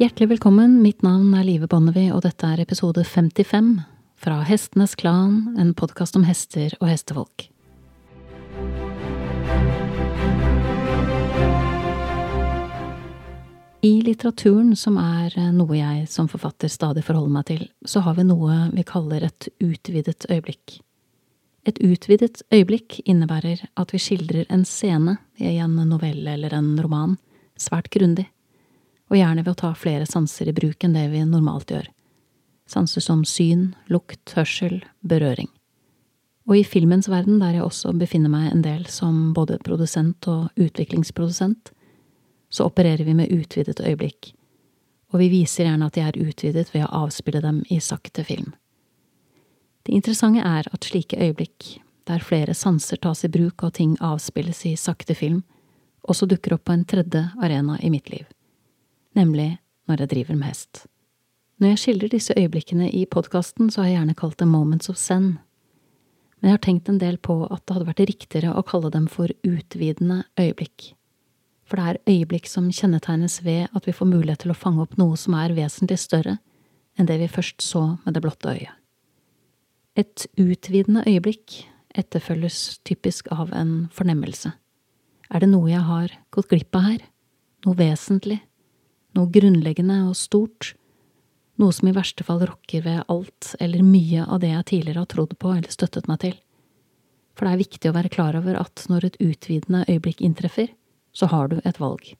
Hjertelig 0.00 0.30
velkommen, 0.30 0.78
mitt 0.80 1.02
navn 1.04 1.34
er 1.36 1.42
Live 1.44 1.66
Bonnevie, 1.68 2.08
og 2.16 2.22
dette 2.24 2.48
er 2.48 2.62
episode 2.62 3.02
55 3.04 3.66
fra 4.16 4.38
Hestenes 4.48 4.94
Klan, 4.96 5.58
en 5.60 5.74
podkast 5.76 6.16
om 6.16 6.24
hester 6.24 6.72
og 6.78 6.88
hestefolk. 6.88 7.44
I 13.84 13.92
litteraturen, 14.08 14.72
som 14.72 14.96
er 14.96 15.36
noe 15.52 15.76
jeg 15.76 16.08
som 16.08 16.32
forfatter 16.32 16.72
stadig 16.72 17.04
forholder 17.04 17.36
meg 17.36 17.50
til, 17.52 17.68
så 17.84 18.00
har 18.08 18.16
vi 18.16 18.24
noe 18.24 18.70
vi 18.72 18.88
kaller 18.88 19.28
et 19.28 19.52
utvidet 19.60 20.24
øyeblikk. 20.32 20.80
Et 21.68 21.84
utvidet 21.84 22.40
øyeblikk 22.48 23.02
innebærer 23.04 23.68
at 23.76 23.92
vi 23.92 24.00
skildrer 24.00 24.48
en 24.48 24.64
scene 24.64 25.20
i 25.36 25.58
en 25.60 25.76
novelle 25.92 26.38
eller 26.40 26.56
en 26.56 26.78
roman 26.80 27.20
svært 27.60 27.92
grundig, 27.92 28.30
og 29.10 29.18
gjerne 29.18 29.42
ved 29.44 29.52
å 29.52 29.60
ta 29.64 29.70
flere 29.74 30.06
sanser 30.06 30.50
i 30.50 30.54
bruk 30.54 30.84
enn 30.86 30.94
det 30.94 31.08
vi 31.12 31.22
normalt 31.26 31.72
gjør. 31.74 31.88
Sanser 32.70 33.02
som 33.02 33.24
syn, 33.26 33.72
lukt, 33.90 34.22
hørsel, 34.36 34.80
berøring. 35.02 35.50
Og 36.48 36.56
i 36.60 36.64
filmens 36.66 37.10
verden, 37.10 37.38
der 37.42 37.58
jeg 37.58 37.66
også 37.66 37.92
befinner 37.98 38.30
meg 38.32 38.50
en 38.50 38.62
del 38.62 38.86
som 38.90 39.32
både 39.34 39.58
produsent 39.66 40.26
og 40.30 40.48
utviklingsprodusent, 40.58 41.72
så 42.50 42.66
opererer 42.66 43.04
vi 43.06 43.14
med 43.14 43.30
utvidet 43.30 43.78
øyeblikk, 43.82 44.32
og 45.10 45.22
vi 45.22 45.28
viser 45.30 45.66
gjerne 45.66 45.86
at 45.86 45.98
de 45.98 46.02
er 46.06 46.18
utvidet 46.18 46.70
ved 46.74 46.86
å 46.86 47.04
avspille 47.04 47.42
dem 47.42 47.62
i 47.70 47.78
sakte 47.82 48.24
film. 48.26 48.52
Det 49.86 49.94
interessante 49.94 50.42
er 50.42 50.66
at 50.70 50.86
slike 50.86 51.18
øyeblikk, 51.18 51.78
der 52.06 52.24
flere 52.26 52.54
sanser 52.54 52.98
tas 52.98 53.24
i 53.24 53.30
bruk 53.30 53.62
og 53.66 53.74
ting 53.78 53.94
avspilles 54.02 54.64
i 54.66 54.74
sakte 54.78 55.14
film, 55.14 55.42
også 56.02 56.26
dukker 56.26 56.56
opp 56.56 56.66
på 56.66 56.74
en 56.74 56.84
tredje 56.88 57.28
arena 57.42 57.78
i 57.82 57.90
mitt 57.92 58.10
liv, 58.10 58.26
nemlig 59.18 59.58
når 59.88 60.04
jeg 60.04 60.12
driver 60.14 60.38
med 60.38 60.52
hest. 60.52 60.84
Når 61.60 61.74
jeg 61.74 61.82
skildrer 61.82 62.14
disse 62.14 62.34
øyeblikkene 62.36 62.90
i 62.90 63.04
podkasten, 63.04 63.70
så 63.70 63.82
har 63.82 63.90
jeg 63.90 63.98
gjerne 63.98 64.16
kalt 64.16 64.38
dem 64.40 64.48
moments 64.54 64.88
of 64.88 64.96
zen, 64.96 65.38
men 66.40 66.48
jeg 66.48 66.56
har 66.56 66.64
tenkt 66.64 66.88
en 66.88 67.00
del 67.02 67.18
på 67.20 67.42
at 67.50 67.66
det 67.66 67.76
hadde 67.76 67.90
vært 67.90 68.06
riktigere 68.08 68.54
å 68.56 68.64
kalle 68.64 68.88
dem 68.94 69.10
for 69.12 69.28
utvidende 69.44 70.22
øyeblikk 70.40 70.94
for 71.70 71.78
det 71.78 71.86
er 71.86 72.10
øyeblikk 72.10 72.48
som 72.50 72.66
kjennetegnes 72.74 73.44
ved 73.46 73.70
at 73.76 73.86
vi 73.86 73.94
får 73.94 74.10
mulighet 74.10 74.42
til 74.42 74.50
å 74.50 74.58
fange 74.58 74.82
opp 74.82 74.96
noe 74.98 75.14
som 75.20 75.36
er 75.38 75.54
vesentlig 75.54 76.00
større 76.02 76.40
enn 76.98 77.06
det 77.06 77.20
vi 77.20 77.30
først 77.30 77.62
så 77.62 77.84
med 78.02 78.16
det 78.16 78.22
blotte 78.24 78.50
øyet. 78.50 78.74
Et 79.94 80.26
utvidende 80.38 81.04
øyeblikk 81.06 81.60
etterfølges 81.94 82.80
typisk 82.86 83.30
av 83.30 83.54
en 83.54 83.86
fornemmelse. 83.94 84.50
Er 85.30 85.42
det 85.42 85.50
noe 85.52 85.70
jeg 85.70 85.86
har 85.86 86.14
gått 86.34 86.50
glipp 86.50 86.74
av 86.74 86.86
her? 86.88 87.06
Noe 87.66 87.78
vesentlig? 87.78 88.40
Noe 89.16 89.30
grunnleggende 89.32 90.02
og 90.06 90.14
stort? 90.18 90.74
Noe 91.60 91.74
som 91.76 91.90
i 91.90 91.94
verste 91.96 92.24
fall 92.24 92.44
rokker 92.46 92.84
ved 92.86 93.02
alt 93.12 93.54
eller 93.60 93.84
mye 93.84 94.24
av 94.24 94.40
det 94.40 94.52
jeg 94.52 94.68
tidligere 94.70 95.02
har 95.02 95.10
trodd 95.10 95.34
på 95.38 95.52
eller 95.52 95.72
støttet 95.72 96.08
meg 96.08 96.22
til? 96.22 96.36
For 97.34 97.46
det 97.46 97.52
er 97.52 97.62
viktig 97.64 97.90
å 97.90 97.96
være 97.96 98.12
klar 98.12 98.38
over 98.38 98.56
at 98.60 98.84
når 98.92 99.10
et 99.10 99.20
utvidende 99.24 99.84
øyeblikk 99.88 100.22
inntreffer, 100.24 100.70
så 101.12 101.26
har 101.32 101.50
du 101.50 101.58
et 101.64 101.80
valg. 101.80 102.12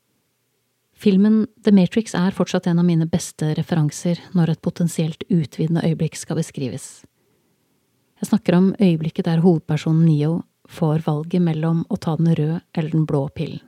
Filmen 1.01 1.47
The 1.65 1.73
Matrix 1.73 2.13
er 2.19 2.35
fortsatt 2.37 2.67
en 2.69 2.83
av 2.83 2.85
mine 2.85 3.07
beste 3.09 3.55
referanser 3.57 4.21
når 4.37 4.55
et 4.55 4.63
potensielt 4.65 5.23
utvidende 5.31 5.85
øyeblikk 5.87 6.19
skal 6.19 6.37
beskrives. 6.37 7.07
Jeg 8.21 8.29
snakker 8.29 8.59
om 8.59 8.67
øyeblikket 8.77 9.25
der 9.31 9.41
hovedpersonen 9.41 10.05
Neo 10.05 10.43
får 10.69 11.07
valget 11.07 11.41
mellom 11.41 11.87
å 11.89 11.97
ta 11.97 12.19
den 12.21 12.35
røde 12.35 12.61
eller 12.75 12.93
den 12.93 13.07
blå 13.09 13.23
pillen. 13.33 13.63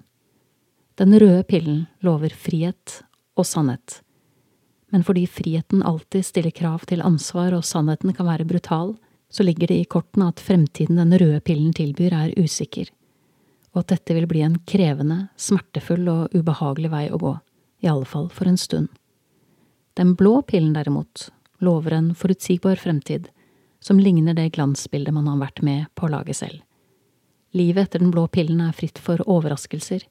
Den 1.00 1.16
røde 1.16 1.40
pillen 1.48 1.86
lover 2.04 2.34
frihet 2.36 3.00
og 3.38 3.48
sannhet, 3.48 4.00
men 4.92 5.04
fordi 5.06 5.26
friheten 5.26 5.84
alltid 5.88 6.26
stiller 6.26 6.52
krav 6.52 6.84
til 6.88 7.04
ansvar 7.04 7.54
og 7.56 7.64
sannheten 7.64 8.12
kan 8.12 8.28
være 8.28 8.48
brutal, 8.48 8.96
så 9.32 9.44
ligger 9.46 9.70
det 9.70 9.78
i 9.80 9.88
kortene 9.88 10.28
at 10.28 10.42
fremtiden 10.44 11.00
den 11.00 11.16
røde 11.16 11.40
pillen 11.40 11.72
tilbyr 11.72 12.12
er 12.12 12.34
usikker 12.36 12.90
og 13.72 13.82
at 13.82 13.94
dette 13.94 14.16
vil 14.16 14.28
bli 14.28 14.42
en 14.44 14.58
krevende, 14.68 15.28
smertefull 15.40 16.08
og 16.12 16.34
ubehagelig 16.36 16.90
vei 16.92 17.06
å 17.10 17.20
gå, 17.20 17.32
i 17.84 17.88
alle 17.88 18.08
fall 18.08 18.28
for 18.32 18.48
en 18.48 18.60
stund. 18.60 18.90
Den 19.96 20.14
blå 20.16 20.40
pillen, 20.48 20.74
derimot, 20.76 21.30
lover 21.64 21.96
en 21.96 22.12
forutsigbar 22.16 22.80
fremtid, 22.80 23.30
som 23.82 24.00
ligner 24.00 24.36
det 24.36 24.52
glansbildet 24.54 25.14
man 25.16 25.28
har 25.28 25.40
vært 25.40 25.64
med 25.64 25.88
på 25.96 26.06
å 26.06 26.12
lage 26.12 26.36
selv. 26.36 26.60
Livet 27.56 27.88
etter 27.88 28.00
den 28.00 28.12
blå 28.12 28.26
pillen 28.32 28.60
er 28.64 28.76
fritt 28.76 29.00
for 29.00 29.20
overraskelser, 29.28 30.04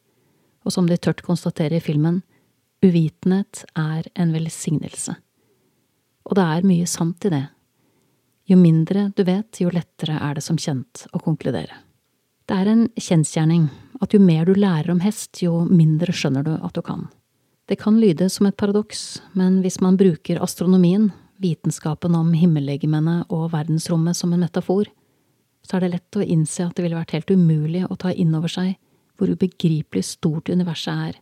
og 0.65 0.73
som 0.73 0.89
de 0.89 0.97
tørt 0.97 1.23
konstaterer 1.25 1.79
i 1.79 1.85
filmen, 1.85 2.21
uvitenhet 2.81 3.63
er 3.77 4.07
en 4.15 4.33
velsignelse. 4.33 5.15
Og 6.29 6.37
det 6.37 6.45
er 6.45 6.67
mye 6.67 6.89
sant 6.89 7.25
i 7.25 7.33
det. 7.33 7.45
Jo 8.49 8.57
mindre 8.59 9.09
du 9.15 9.23
vet, 9.27 9.61
jo 9.61 9.71
lettere 9.73 10.17
er 10.19 10.37
det 10.37 10.43
som 10.45 10.59
kjent 10.59 11.05
å 11.13 11.21
konkludere. 11.21 11.77
Det 12.49 12.57
er 12.57 12.67
en 12.67 12.85
kjensgjerning 12.99 13.69
at 14.01 14.13
jo 14.15 14.19
mer 14.19 14.49
du 14.49 14.57
lærer 14.57 14.91
om 14.91 15.01
hest, 15.03 15.43
jo 15.43 15.63
mindre 15.69 16.13
skjønner 16.13 16.45
du 16.45 16.53
at 16.57 16.73
du 16.75 16.81
kan. 16.83 17.07
Det 17.69 17.77
kan 17.79 17.99
lyde 18.01 18.27
som 18.33 18.49
et 18.49 18.57
paradoks, 18.59 19.21
men 19.37 19.61
hvis 19.63 19.79
man 19.79 19.95
bruker 19.99 20.41
astronomien, 20.43 21.11
vitenskapen 21.41 22.15
om 22.17 22.33
himmellegemene 22.37 23.21
og 23.33 23.51
verdensrommet 23.53 24.17
som 24.17 24.33
en 24.33 24.43
metafor, 24.43 24.89
så 25.65 25.77
er 25.77 25.85
det 25.85 25.93
lett 25.93 26.17
å 26.17 26.25
innse 26.25 26.65
at 26.65 26.75
det 26.75 26.83
ville 26.85 26.97
vært 26.97 27.15
helt 27.15 27.31
umulig 27.31 27.85
å 27.87 27.97
ta 27.97 28.11
inn 28.11 28.33
over 28.35 28.51
seg 28.51 28.75
hvor 29.17 29.31
ubegripelig 29.31 30.03
stort 30.09 30.49
universet 30.49 30.91
er, 31.11 31.19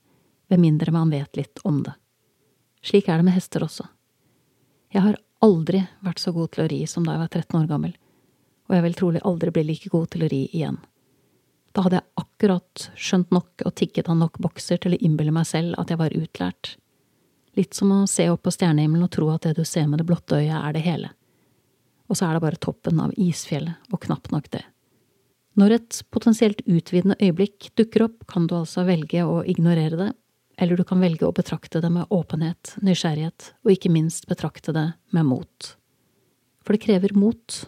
med 0.49 0.59
mindre 0.59 0.91
man 0.91 1.11
vet 1.13 1.37
litt 1.37 1.61
om 1.63 1.83
det. 1.85 1.95
Slik 2.85 3.09
er 3.09 3.19
det 3.19 3.27
med 3.27 3.35
hester 3.35 3.63
også. 3.65 3.85
Jeg 4.89 5.05
har 5.05 5.17
aldri 5.45 5.83
vært 6.05 6.21
så 6.21 6.33
god 6.35 6.53
til 6.53 6.65
å 6.65 6.69
ri 6.71 6.79
som 6.89 7.05
da 7.05 7.15
jeg 7.15 7.23
var 7.23 7.33
13 7.33 7.59
år 7.61 7.67
gammel, 7.69 7.93
og 8.69 8.75
jeg 8.75 8.85
vil 8.85 8.97
trolig 8.97 9.21
aldri 9.25 9.53
bli 9.53 9.65
like 9.71 9.91
god 9.93 10.09
til 10.13 10.25
å 10.25 10.31
ri 10.31 10.45
igjen. 10.47 10.79
Da 11.75 11.85
hadde 11.85 11.99
jeg 11.99 12.23
akkurat 12.23 12.85
skjønt 12.97 13.33
nok 13.35 13.65
og 13.65 13.75
tikket 13.77 14.09
av 14.09 14.17
nok 14.17 14.39
bokser 14.41 14.81
til 14.81 14.95
å 14.95 15.01
innbille 15.05 15.33
meg 15.35 15.45
selv 15.49 15.77
at 15.81 15.91
jeg 15.93 16.01
var 16.01 16.15
utlært. 16.17 16.73
Litt 17.57 17.77
som 17.77 17.91
å 17.93 18.07
se 18.09 18.25
opp 18.31 18.43
på 18.45 18.53
stjernehimmelen 18.53 19.05
og 19.05 19.13
tro 19.13 19.29
at 19.33 19.45
det 19.45 19.55
du 19.59 19.65
ser 19.67 19.87
med 19.89 20.01
det 20.01 20.07
blotte 20.09 20.39
øyet, 20.39 20.57
er 20.57 20.73
det 20.73 20.85
hele. 20.85 21.11
Og 22.09 22.17
så 22.17 22.25
er 22.25 22.35
det 22.35 22.43
bare 22.45 22.61
toppen 22.61 23.01
av 23.03 23.13
isfjellet, 23.21 23.77
og 23.93 24.01
knapt 24.05 24.31
nok 24.33 24.49
det. 24.53 24.63
Når 25.59 25.75
et 25.75 25.99
potensielt 26.13 26.61
utvidende 26.65 27.17
øyeblikk 27.19 27.69
dukker 27.77 28.07
opp, 28.07 28.23
kan 28.29 28.47
du 28.47 28.55
altså 28.57 28.85
velge 28.87 29.25
å 29.25 29.41
ignorere 29.43 29.99
det, 29.99 30.09
eller 30.59 30.77
du 30.77 30.83
kan 30.83 30.99
velge 30.99 31.23
å 31.23 31.31
betrakte 31.35 31.79
det 31.79 31.89
med 31.93 32.11
åpenhet, 32.11 32.73
nysgjerrighet, 32.83 33.53
og 33.63 33.71
ikke 33.71 33.91
minst 33.93 34.27
betrakte 34.27 34.73
det 34.75 34.89
med 35.15 35.27
mot. 35.29 35.69
For 36.67 36.75
det 36.75 36.83
krever 36.83 37.15
mot 37.15 37.61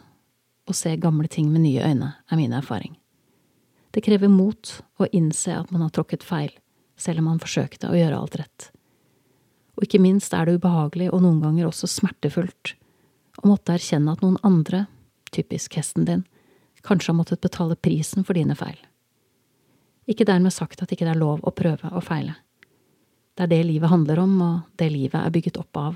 å 0.68 0.76
se 0.76 0.92
gamle 1.00 1.32
ting 1.32 1.48
med 1.54 1.64
nye 1.64 1.88
øyne, 1.88 2.10
er 2.28 2.40
min 2.40 2.52
erfaring. 2.58 2.98
Det 3.96 4.04
krever 4.04 4.28
mot 4.32 4.74
å 5.00 5.08
innse 5.16 5.56
at 5.56 5.72
man 5.72 5.86
har 5.86 5.96
tråkket 5.96 6.28
feil, 6.28 6.52
selv 7.00 7.24
om 7.24 7.32
man 7.32 7.40
forsøkte 7.40 7.88
å 7.88 7.96
gjøre 7.96 8.20
alt 8.20 8.38
rett. 8.44 8.68
Og 9.80 9.88
ikke 9.88 10.04
minst 10.04 10.36
er 10.36 10.46
det 10.46 10.60
ubehagelig 10.60 11.10
og 11.16 11.24
noen 11.24 11.40
ganger 11.44 11.72
også 11.72 11.88
smertefullt 11.88 12.76
å 13.40 13.48
måtte 13.48 13.80
erkjenne 13.80 14.12
at 14.12 14.22
noen 14.24 14.40
andre, 14.44 14.86
typisk 15.32 15.80
hesten 15.80 16.04
din, 16.06 16.28
kanskje 16.84 17.14
har 17.14 17.22
måttet 17.24 17.44
betale 17.44 17.80
prisen 17.80 18.28
for 18.28 18.36
dine 18.36 18.56
feil. 18.60 18.76
Ikke 20.12 20.28
dermed 20.28 20.52
sagt 20.52 20.84
at 20.84 20.92
ikke 20.92 21.08
det 21.08 21.16
er 21.16 21.24
lov 21.24 21.40
å 21.48 21.56
prøve 21.56 21.88
og 21.96 22.04
feile. 22.04 22.36
Det 23.42 23.48
er 23.48 23.56
det 23.56 23.64
livet 23.72 23.90
handler 23.90 24.20
om, 24.22 24.34
og 24.46 24.58
det 24.78 24.92
livet 24.94 25.18
er 25.18 25.32
bygget 25.34 25.56
opp 25.58 25.78
av. 25.82 25.96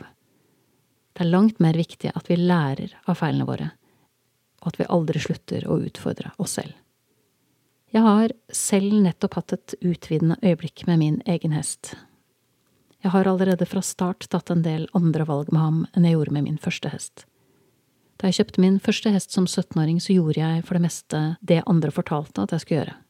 Det 1.14 1.22
er 1.22 1.30
langt 1.30 1.60
mer 1.62 1.78
viktig 1.78 2.10
at 2.18 2.26
vi 2.26 2.40
lærer 2.42 2.96
av 3.06 3.20
feilene 3.20 3.46
våre, 3.46 3.68
og 4.64 4.72
at 4.72 4.80
vi 4.80 4.88
aldri 4.90 5.22
slutter 5.22 5.68
å 5.70 5.78
utfordre 5.86 6.32
oss 6.42 6.58
selv. 6.58 6.74
Jeg 7.94 8.02
har 8.02 8.34
selv 8.50 8.98
nettopp 8.98 9.38
hatt 9.38 9.54
et 9.60 9.78
utvidende 9.78 10.40
øyeblikk 10.42 10.88
med 10.90 11.04
min 11.04 11.22
egen 11.30 11.54
hest. 11.54 11.94
Jeg 13.06 13.14
har 13.14 13.30
allerede 13.30 13.70
fra 13.70 13.86
start 13.86 14.26
tatt 14.26 14.50
en 14.50 14.66
del 14.66 14.90
andre 14.98 15.30
valg 15.30 15.54
med 15.54 15.62
ham 15.62 15.82
enn 15.94 16.10
jeg 16.10 16.18
gjorde 16.18 16.34
med 16.42 16.50
min 16.50 16.58
første 16.58 16.90
hest. 16.98 17.28
Da 18.18 18.26
jeg 18.26 18.42
kjøpte 18.42 18.66
min 18.66 18.82
første 18.82 19.14
hest 19.14 19.38
som 19.38 19.46
17-åring, 19.46 20.02
så 20.02 20.18
gjorde 20.18 20.42
jeg 20.42 20.66
for 20.66 20.80
det 20.80 20.88
meste 20.90 21.26
det 21.46 21.62
andre 21.70 21.94
fortalte 21.94 22.42
at 22.42 22.58
jeg 22.58 22.66
skulle 22.66 22.86
gjøre. 22.88 23.02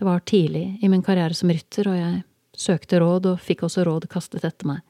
Det 0.00 0.08
var 0.08 0.24
tidlig 0.24 0.70
i 0.80 0.88
min 0.88 1.04
karriere 1.04 1.36
som 1.36 1.52
rytter, 1.52 1.92
og 1.92 2.00
jeg 2.00 2.24
søkte 2.56 3.00
råd 3.02 3.32
og 3.32 3.40
fikk 3.42 3.64
også 3.66 3.86
råd 3.86 4.08
kastet 4.10 4.44
etter 4.44 4.68
meg, 4.68 4.84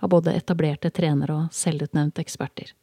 av 0.00 0.12
både 0.12 0.34
etablerte 0.36 0.92
trenere 0.94 1.36
og 1.36 1.56
selvutnevnte 1.56 2.22
eksperter 2.24 2.74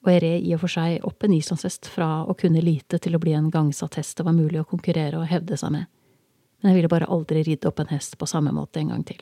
og 0.00 0.10
jeg 0.14 0.22
red 0.24 0.44
i 0.48 0.52
og 0.56 0.62
for 0.62 0.72
seg 0.72 1.04
opp 1.06 1.24
en 1.24 1.34
islandshest 1.36 1.88
fra 1.92 2.08
å 2.24 2.36
kunne 2.38 2.62
lite 2.64 2.98
til 3.02 3.16
å 3.16 3.20
bli 3.20 3.34
en 3.36 3.50
gangsatt 3.52 3.98
hest 4.00 4.16
det 4.18 4.24
var 4.26 4.36
mulig 4.36 4.62
å 4.62 4.68
konkurrere 4.68 5.18
og 5.20 5.28
hevde 5.28 5.58
seg 5.60 5.74
med, 5.74 5.90
men 6.60 6.70
jeg 6.70 6.78
ville 6.78 6.92
bare 6.92 7.08
aldri 7.12 7.44
ridde 7.44 7.68
opp 7.68 7.82
en 7.82 7.92
hest 7.92 8.16
på 8.20 8.28
samme 8.28 8.52
måte 8.56 8.80
en 8.80 8.94
gang 8.94 9.04
til. 9.04 9.20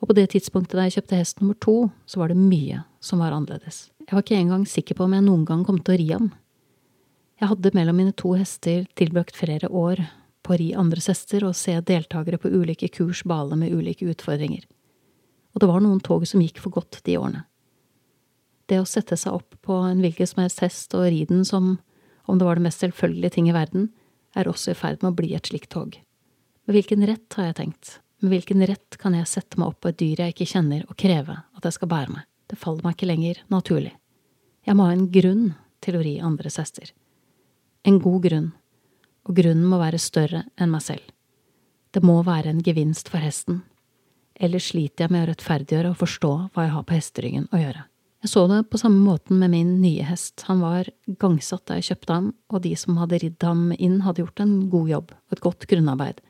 Og 0.00 0.10
på 0.10 0.16
det 0.16 0.30
tidspunktet 0.32 0.76
da 0.76 0.86
jeg 0.86 0.98
kjøpte 0.98 1.20
hest 1.20 1.40
nummer 1.40 1.58
to, 1.60 1.76
så 2.08 2.20
var 2.20 2.32
det 2.32 2.40
mye 2.40 2.82
som 3.04 3.20
var 3.20 3.36
annerledes. 3.36 3.88
Jeg 4.04 4.16
var 4.16 4.24
ikke 4.24 4.40
engang 4.40 4.64
sikker 4.68 4.96
på 4.96 5.06
om 5.06 5.14
jeg 5.16 5.24
noen 5.24 5.44
gang 5.48 5.62
kom 5.64 5.78
til 5.80 5.94
å 5.94 6.00
ri 6.00 6.08
ham. 6.10 6.32
Jeg 7.40 7.50
hadde 7.50 7.72
mellom 7.76 7.96
mine 7.98 8.16
to 8.16 8.34
hester 8.36 8.84
tilbrakt 8.96 9.36
flere 9.36 9.68
år 9.68 10.02
på 10.44 10.54
å 10.54 10.58
ri 10.60 10.68
andres 10.76 11.08
hester 11.10 11.46
og 11.48 11.56
se 11.58 11.74
deltakere 11.80 12.38
på 12.40 12.52
ulike 12.52 12.90
kurs 12.92 13.24
bale 13.24 13.56
med 13.56 13.72
ulike 13.72 14.06
utfordringer. 14.12 14.64
og 15.54 15.60
det 15.60 15.68
var 15.70 15.80
noen 15.80 16.00
tog 16.02 16.26
som 16.26 16.42
gikk 16.42 16.58
for 16.58 16.74
godt 16.74 16.98
de 17.06 17.14
årene. 17.16 17.44
Det 18.66 18.80
å 18.80 18.88
sette 18.88 19.16
seg 19.16 19.36
opp 19.36 19.54
på 19.62 19.76
en 19.86 20.00
hvilken 20.02 20.26
som 20.26 20.40
helst 20.42 20.62
hest 20.64 20.94
og 20.98 21.06
ri 21.06 21.24
den 21.28 21.44
som 21.44 21.76
om 22.24 22.38
det 22.38 22.46
var 22.48 22.56
det 22.56 22.64
mest 22.64 22.80
selvfølgelige 22.80 23.36
ting 23.36 23.50
i 23.50 23.54
verden, 23.54 23.90
er 24.34 24.48
også 24.48 24.72
i 24.72 24.78
ferd 24.78 25.02
med 25.02 25.12
å 25.12 25.18
bli 25.18 25.34
et 25.36 25.46
slikt 25.46 25.70
tog. 25.70 25.94
Med 26.64 26.74
hvilken 26.74 27.04
rett, 27.06 27.28
har 27.36 27.50
jeg 27.50 27.58
tenkt, 27.60 27.98
med 28.24 28.32
hvilken 28.32 28.64
rett 28.66 28.96
kan 28.98 29.14
jeg 29.14 29.28
sette 29.28 29.60
meg 29.60 29.74
opp 29.74 29.82
på 29.84 29.92
et 29.92 30.00
dyr 30.00 30.24
jeg 30.24 30.34
ikke 30.34 30.48
kjenner 30.54 30.86
og 30.88 30.96
kreve 30.98 31.36
at 31.44 31.68
jeg 31.68 31.76
skal 31.76 31.90
bære 31.92 32.14
meg, 32.16 32.26
det 32.48 32.58
faller 32.58 32.86
meg 32.86 32.96
ikke 32.96 33.10
lenger 33.10 33.42
naturlig. 33.52 33.92
Jeg 34.64 34.78
må 34.78 34.88
ha 34.88 34.96
en 34.96 35.10
grunn 35.12 35.46
til 35.84 35.98
å 35.98 36.02
ri 36.02 36.16
andres 36.24 36.56
hester. 36.56 36.88
En 37.84 38.00
god 38.00 38.24
grunn, 38.24 38.48
og 39.24 39.36
grunnen 39.38 39.66
må 39.68 39.80
være 39.80 40.00
større 40.02 40.44
enn 40.60 40.72
meg 40.72 40.84
selv. 40.84 41.06
Det 41.94 42.02
må 42.04 42.20
være 42.26 42.50
en 42.50 42.62
gevinst 42.64 43.08
for 43.12 43.22
hesten, 43.22 43.62
ellers 44.34 44.70
sliter 44.72 45.04
jeg 45.04 45.14
med 45.14 45.24
å 45.24 45.30
rettferdiggjøre 45.30 45.92
og 45.92 46.00
forstå 46.00 46.32
hva 46.54 46.66
jeg 46.66 46.74
har 46.74 46.86
på 46.86 46.96
hesteryggen 46.96 47.50
å 47.54 47.60
gjøre. 47.60 47.84
Jeg 48.24 48.32
så 48.32 48.46
det 48.48 48.62
på 48.72 48.80
samme 48.80 49.02
måten 49.04 49.36
med 49.36 49.52
min 49.52 49.74
nye 49.82 50.04
hest, 50.08 50.46
han 50.48 50.62
var 50.64 50.88
gangsatt 51.20 51.66
da 51.68 51.76
jeg 51.76 51.90
kjøpte 51.90 52.14
ham, 52.16 52.30
og 52.48 52.62
de 52.64 52.72
som 52.80 52.96
hadde 52.96 53.18
ridd 53.20 53.44
ham 53.44 53.66
inn, 53.76 53.98
hadde 54.00 54.24
gjort 54.24 54.40
en 54.40 54.54
god 54.72 54.88
jobb 54.94 55.12
og 55.12 55.36
et 55.36 55.42
godt 55.44 55.66
grunnarbeid. 55.68 56.22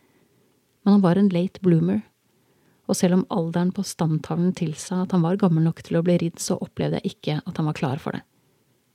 Men 0.82 0.96
han 0.96 1.04
var 1.04 1.20
en 1.20 1.30
late 1.30 1.62
bloomer, 1.62 2.02
og 2.90 2.98
selv 2.98 3.20
om 3.20 3.26
alderen 3.32 3.70
på 3.72 3.84
stamtavlen 3.86 4.50
tilsa 4.58 5.04
at 5.04 5.14
han 5.14 5.22
var 5.24 5.38
gammel 5.40 5.64
nok 5.64 5.84
til 5.86 6.00
å 6.00 6.02
bli 6.04 6.18
ridd, 6.20 6.42
så 6.42 6.58
opplevde 6.60 6.98
jeg 7.00 7.14
ikke 7.14 7.38
at 7.40 7.62
han 7.62 7.70
var 7.70 7.78
klar 7.78 8.02
for 8.02 8.18
det, 8.18 8.24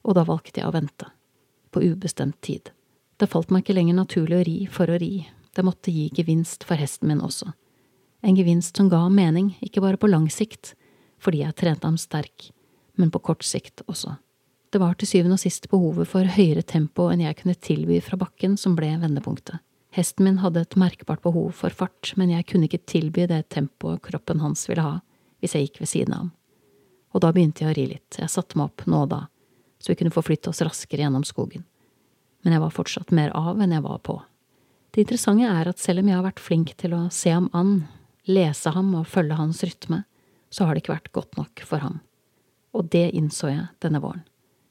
og 0.03 0.19
da 0.19 0.27
valgte 0.27 0.61
jeg 0.61 0.67
å 0.67 0.75
vente, 0.75 1.07
på 1.71 1.81
ubestemt 1.87 2.37
tid. 2.45 2.73
Det 3.19 3.27
falt 3.27 3.51
meg 3.51 3.65
ikke 3.65 3.75
lenger 3.75 3.97
naturlig 3.97 4.37
å 4.37 4.45
ri 4.47 4.57
for 4.71 4.91
å 4.91 4.97
ri, 5.01 5.27
det 5.55 5.65
måtte 5.67 5.91
gi 5.91 6.07
gevinst 6.15 6.63
for 6.67 6.79
hesten 6.79 7.09
min 7.11 7.23
også. 7.25 7.51
En 8.23 8.35
gevinst 8.35 8.79
som 8.79 8.87
ga 8.91 9.01
mening, 9.11 9.53
ikke 9.63 9.83
bare 9.83 9.99
på 9.99 10.07
lang 10.07 10.29
sikt, 10.31 10.73
fordi 11.19 11.43
jeg 11.43 11.57
trente 11.59 11.87
ham 11.87 11.97
sterk, 11.99 12.49
men 12.95 13.11
på 13.11 13.21
kort 13.23 13.43
sikt 13.43 13.83
også. 13.87 14.15
Det 14.71 14.79
var 14.79 14.95
til 14.95 15.09
syvende 15.09 15.35
og 15.35 15.41
sist 15.41 15.65
behovet 15.71 16.07
for 16.07 16.27
høyere 16.29 16.63
tempo 16.63 17.07
enn 17.09 17.23
jeg 17.25 17.39
kunne 17.39 17.57
tilby 17.57 17.97
fra 18.05 18.19
bakken 18.21 18.55
som 18.59 18.75
ble 18.77 18.91
vendepunktet. 19.01 19.59
Hesten 19.95 20.27
min 20.27 20.37
hadde 20.43 20.61
et 20.61 20.77
merkbart 20.77 21.23
behov 21.25 21.55
for 21.57 21.73
fart, 21.73 22.11
men 22.15 22.29
jeg 22.29 22.45
kunne 22.51 22.69
ikke 22.69 22.83
tilby 22.85 23.25
det 23.27 23.47
tempoet 23.49 24.03
kroppen 24.05 24.43
hans 24.43 24.67
ville 24.69 24.85
ha 24.85 24.99
hvis 25.41 25.55
jeg 25.55 25.69
gikk 25.69 25.81
ved 25.81 25.89
siden 25.89 26.13
av 26.13 26.21
ham. 26.21 26.31
Og 27.15 27.23
da 27.23 27.31
begynte 27.33 27.65
jeg 27.65 27.71
å 27.71 27.75
ri 27.75 27.87
litt, 27.95 28.19
jeg 28.19 28.29
satte 28.29 28.59
meg 28.59 28.69
opp 28.69 28.85
nå 28.85 29.03
og 29.07 29.11
da, 29.15 29.23
så 29.81 29.91
vi 29.91 29.97
kunne 29.97 30.13
forflytte 30.13 30.51
oss 30.51 30.61
raskere 30.61 31.07
gjennom 31.07 31.25
skogen. 31.25 31.65
Men 32.43 32.55
jeg 32.55 32.63
var 32.63 32.75
fortsatt 32.75 33.15
mer 33.15 33.33
av 33.37 33.59
enn 33.61 33.73
jeg 33.75 33.85
var 33.85 34.01
på. 34.05 34.19
Det 34.95 35.03
interessante 35.05 35.47
er 35.47 35.69
at 35.69 35.81
selv 35.81 36.01
om 36.01 36.09
jeg 36.09 36.17
har 36.17 36.25
vært 36.25 36.43
flink 36.43 36.75
til 36.79 36.95
å 36.97 37.05
se 37.13 37.33
ham 37.33 37.49
an, 37.53 37.87
lese 38.29 38.71
ham 38.73 38.93
og 38.97 39.09
følge 39.09 39.37
hans 39.37 39.63
rytme, 39.65 40.03
så 40.49 40.65
har 40.65 40.73
det 40.73 40.83
ikke 40.83 40.95
vært 40.95 41.11
godt 41.13 41.37
nok 41.37 41.65
for 41.67 41.83
ham 41.83 41.99
og 42.75 42.89
det 42.93 43.09
innså 43.17 43.51
jeg 43.51 43.67
denne 43.83 44.01
våren. 44.03 44.23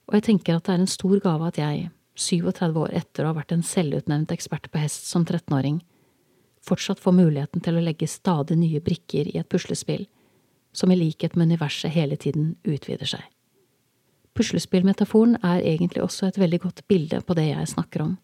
Og 0.09 0.17
jeg 0.19 0.29
tenker 0.31 0.57
at 0.57 0.67
det 0.67 0.75
er 0.75 0.83
en 0.83 0.91
stor 0.91 1.21
gave 1.25 1.49
at 1.51 1.61
jeg, 1.61 1.89
37 2.19 2.79
år 2.83 2.95
etter 2.99 3.25
å 3.25 3.31
ha 3.31 3.37
vært 3.37 3.55
en 3.55 3.65
selvutnevnt 3.67 4.33
ekspert 4.35 4.71
på 4.73 4.81
hest 4.83 5.07
som 5.11 5.27
13-åring, 5.27 5.83
fortsatt 6.67 7.01
får 7.03 7.15
muligheten 7.15 7.63
til 7.65 7.79
å 7.79 7.83
legge 7.85 8.09
stadig 8.11 8.57
nye 8.59 8.81
brikker 8.85 9.29
i 9.31 9.39
et 9.39 9.51
puslespill 9.51 10.09
som 10.75 10.91
i 10.93 10.99
likhet 10.99 11.37
med 11.37 11.53
universet 11.53 11.95
hele 11.95 12.19
tiden 12.21 12.57
utvider 12.67 13.09
seg. 13.09 13.23
Puslespillmetaforen 14.37 15.37
er 15.43 15.65
egentlig 15.65 16.03
også 16.05 16.29
et 16.29 16.39
veldig 16.39 16.61
godt 16.63 16.83
bilde 16.89 17.21
på 17.27 17.37
det 17.39 17.49
jeg 17.51 17.71
snakker 17.73 18.05
om, 18.05 18.17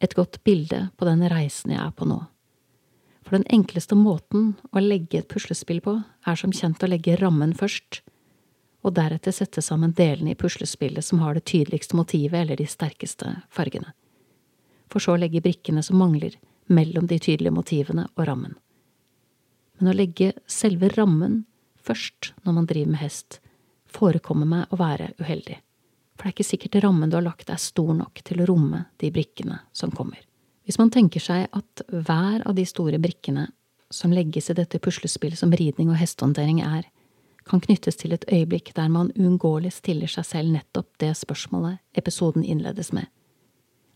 et 0.00 0.14
godt 0.14 0.38
bilde 0.46 0.88
på 0.96 1.08
den 1.08 1.24
reisen 1.30 1.72
jeg 1.74 1.82
er 1.82 1.94
på 1.94 2.06
nå. 2.08 2.20
For 3.26 3.36
den 3.36 3.48
enkleste 3.52 3.96
måten 3.98 4.54
å 4.72 4.80
legge 4.80 5.20
et 5.20 5.28
puslespill 5.28 5.82
på 5.84 5.98
er 6.00 6.38
som 6.38 6.54
kjent 6.54 6.84
å 6.84 6.88
legge 6.88 7.18
rammen 7.20 7.52
først, 7.56 8.00
og 8.86 8.94
deretter 8.96 9.34
sette 9.34 9.60
sammen 9.64 9.92
delene 9.92 10.32
i 10.32 10.38
puslespillet 10.38 11.04
som 11.04 11.20
har 11.20 11.34
det 11.34 11.44
tydeligste 11.50 11.98
motivet 11.98 12.38
eller 12.40 12.56
de 12.56 12.64
sterkeste 12.70 13.34
fargene. 13.52 13.90
For 14.88 15.02
så 15.02 15.16
å 15.16 15.20
legge 15.20 15.42
brikkene 15.44 15.82
som 15.84 15.98
mangler, 16.00 16.38
mellom 16.68 17.08
de 17.08 17.18
tydelige 17.20 17.52
motivene 17.52 18.06
og 18.14 18.26
rammen. 18.28 18.54
Men 19.78 19.92
å 19.92 19.96
legge 19.96 20.32
selve 20.48 20.90
rammen 20.94 21.42
først 21.76 22.32
når 22.44 22.56
man 22.56 22.68
driver 22.70 22.94
med 22.94 23.02
hest, 23.02 23.40
forekommer 23.98 24.48
meg 24.48 24.72
å 24.72 24.78
være 24.80 25.12
uheldig, 25.18 25.58
for 26.16 26.24
det 26.24 26.30
er 26.30 26.36
ikke 26.36 26.50
sikkert 26.52 26.80
rammen 26.84 27.10
du 27.10 27.18
har 27.18 27.26
lagt 27.26 27.50
er 27.50 27.60
stor 27.62 27.92
nok 27.96 28.22
til 28.26 28.42
å 28.42 28.48
romme 28.48 28.84
de 29.02 29.10
brikkene 29.14 29.60
som 29.76 29.92
kommer. 29.94 30.22
Hvis 30.68 30.78
man 30.80 30.92
tenker 30.92 31.22
seg 31.22 31.46
at 31.56 31.82
hver 31.88 32.42
av 32.44 32.54
de 32.58 32.66
store 32.68 33.00
brikkene 33.00 33.46
som 33.90 34.12
legges 34.12 34.50
i 34.52 34.56
dette 34.58 34.80
puslespillet 34.84 35.40
som 35.40 35.52
ridning 35.54 35.88
og 35.88 35.96
hestehåndtering 35.96 36.60
er, 36.60 36.84
kan 37.48 37.62
knyttes 37.64 37.96
til 37.96 38.12
et 38.12 38.26
øyeblikk 38.28 38.74
der 38.76 38.90
man 38.92 39.08
uunngåelig 39.16 39.72
stiller 39.78 40.10
seg 40.12 40.26
selv 40.28 40.52
nettopp 40.52 40.90
det 41.00 41.14
spørsmålet 41.16 41.80
episoden 41.96 42.44
innledes 42.44 42.92
med. 42.92 43.08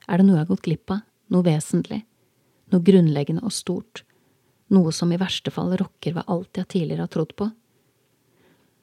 Er 0.08 0.18
det 0.18 0.26
noe 0.26 0.38
jeg 0.38 0.46
har 0.46 0.52
gått 0.54 0.64
glipp 0.64 0.94
av, 0.94 1.02
noe 1.28 1.44
vesentlig, 1.44 2.00
noe 2.72 2.84
grunnleggende 2.84 3.44
og 3.44 3.52
stort, 3.52 4.06
noe 4.72 4.92
som 4.96 5.12
i 5.12 5.20
verste 5.20 5.52
fall 5.52 5.74
rokker 5.76 6.16
ved 6.16 6.32
alt 6.32 6.56
jeg 6.56 6.70
tidligere 6.72 7.04
har 7.04 7.12
trodd 7.12 7.36
på? 7.36 7.50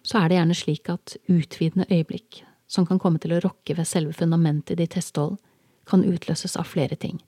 Så 0.09 0.17
er 0.17 0.29
det 0.29 0.39
gjerne 0.39 0.55
slik 0.57 0.89
at 0.89 1.17
utvidende 1.29 1.85
øyeblikk, 1.85 2.41
som 2.65 2.85
kan 2.89 2.97
komme 3.01 3.19
til 3.21 3.35
å 3.35 3.41
rokke 3.43 3.75
ved 3.77 3.85
selve 3.85 4.15
fundamentet 4.17 4.73
i 4.73 4.79
ditt 4.81 4.95
hestehold, 4.97 5.35
kan 5.85 6.05
utløses 6.05 6.55
av 6.57 6.65
flere 6.69 6.97
ting. 6.97 7.19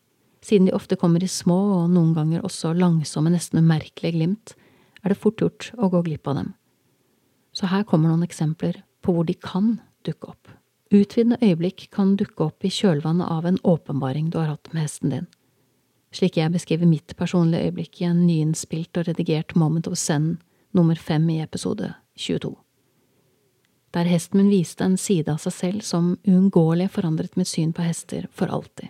Siden 0.41 0.65
de 0.65 0.73
ofte 0.73 0.97
kommer 0.97 1.21
i 1.21 1.29
små 1.29 1.59
og 1.75 1.91
noen 1.93 2.15
ganger 2.17 2.45
også 2.45 2.73
langsomme, 2.73 3.29
nesten 3.29 3.61
umerkelige 3.61 4.15
glimt, 4.15 4.55
er 5.03 5.13
det 5.13 5.19
fort 5.21 5.41
gjort 5.41 5.69
å 5.77 5.91
gå 5.93 6.01
glipp 6.07 6.29
av 6.29 6.39
dem. 6.39 6.49
Så 7.53 7.69
her 7.69 7.85
kommer 7.85 8.09
noen 8.09 8.25
eksempler 8.25 8.81
på 9.05 9.13
hvor 9.13 9.29
de 9.29 9.35
kan 9.37 9.75
dukke 10.07 10.31
opp. 10.33 10.49
Utvidende 10.91 11.37
øyeblikk 11.41 11.85
kan 11.93 12.15
dukke 12.17 12.49
opp 12.49 12.65
i 12.65 12.73
kjølvannet 12.73 13.29
av 13.29 13.45
en 13.45 13.61
åpenbaring 13.61 14.33
du 14.33 14.39
har 14.41 14.55
hatt 14.55 14.73
med 14.73 14.87
hesten 14.87 15.13
din. 15.13 15.29
Slik 16.11 16.41
jeg 16.41 16.51
beskriver 16.51 16.89
mitt 16.89 17.13
personlige 17.19 17.69
øyeblikk 17.69 18.01
i 18.01 18.09
en 18.09 18.25
nyinnspilt 18.25 18.97
og 18.97 19.07
redigert 19.07 19.55
Moment 19.55 19.87
of 19.87 20.01
Zen 20.01 20.33
nummer 20.73 20.97
fem 20.97 21.29
i 21.29 21.39
episode 21.45 21.93
22. 22.17 22.55
Der 23.91 24.07
hesten 24.07 24.39
min 24.39 24.51
viste 24.51 24.85
en 24.87 24.97
side 24.97 25.31
av 25.33 25.41
seg 25.43 25.53
selv 25.53 25.83
som 25.83 26.13
uunngåelig 26.23 26.87
forandret 26.93 27.35
mitt 27.35 27.49
syn 27.51 27.73
på 27.75 27.83
hester 27.83 28.29
for 28.31 28.47
alltid. 28.47 28.87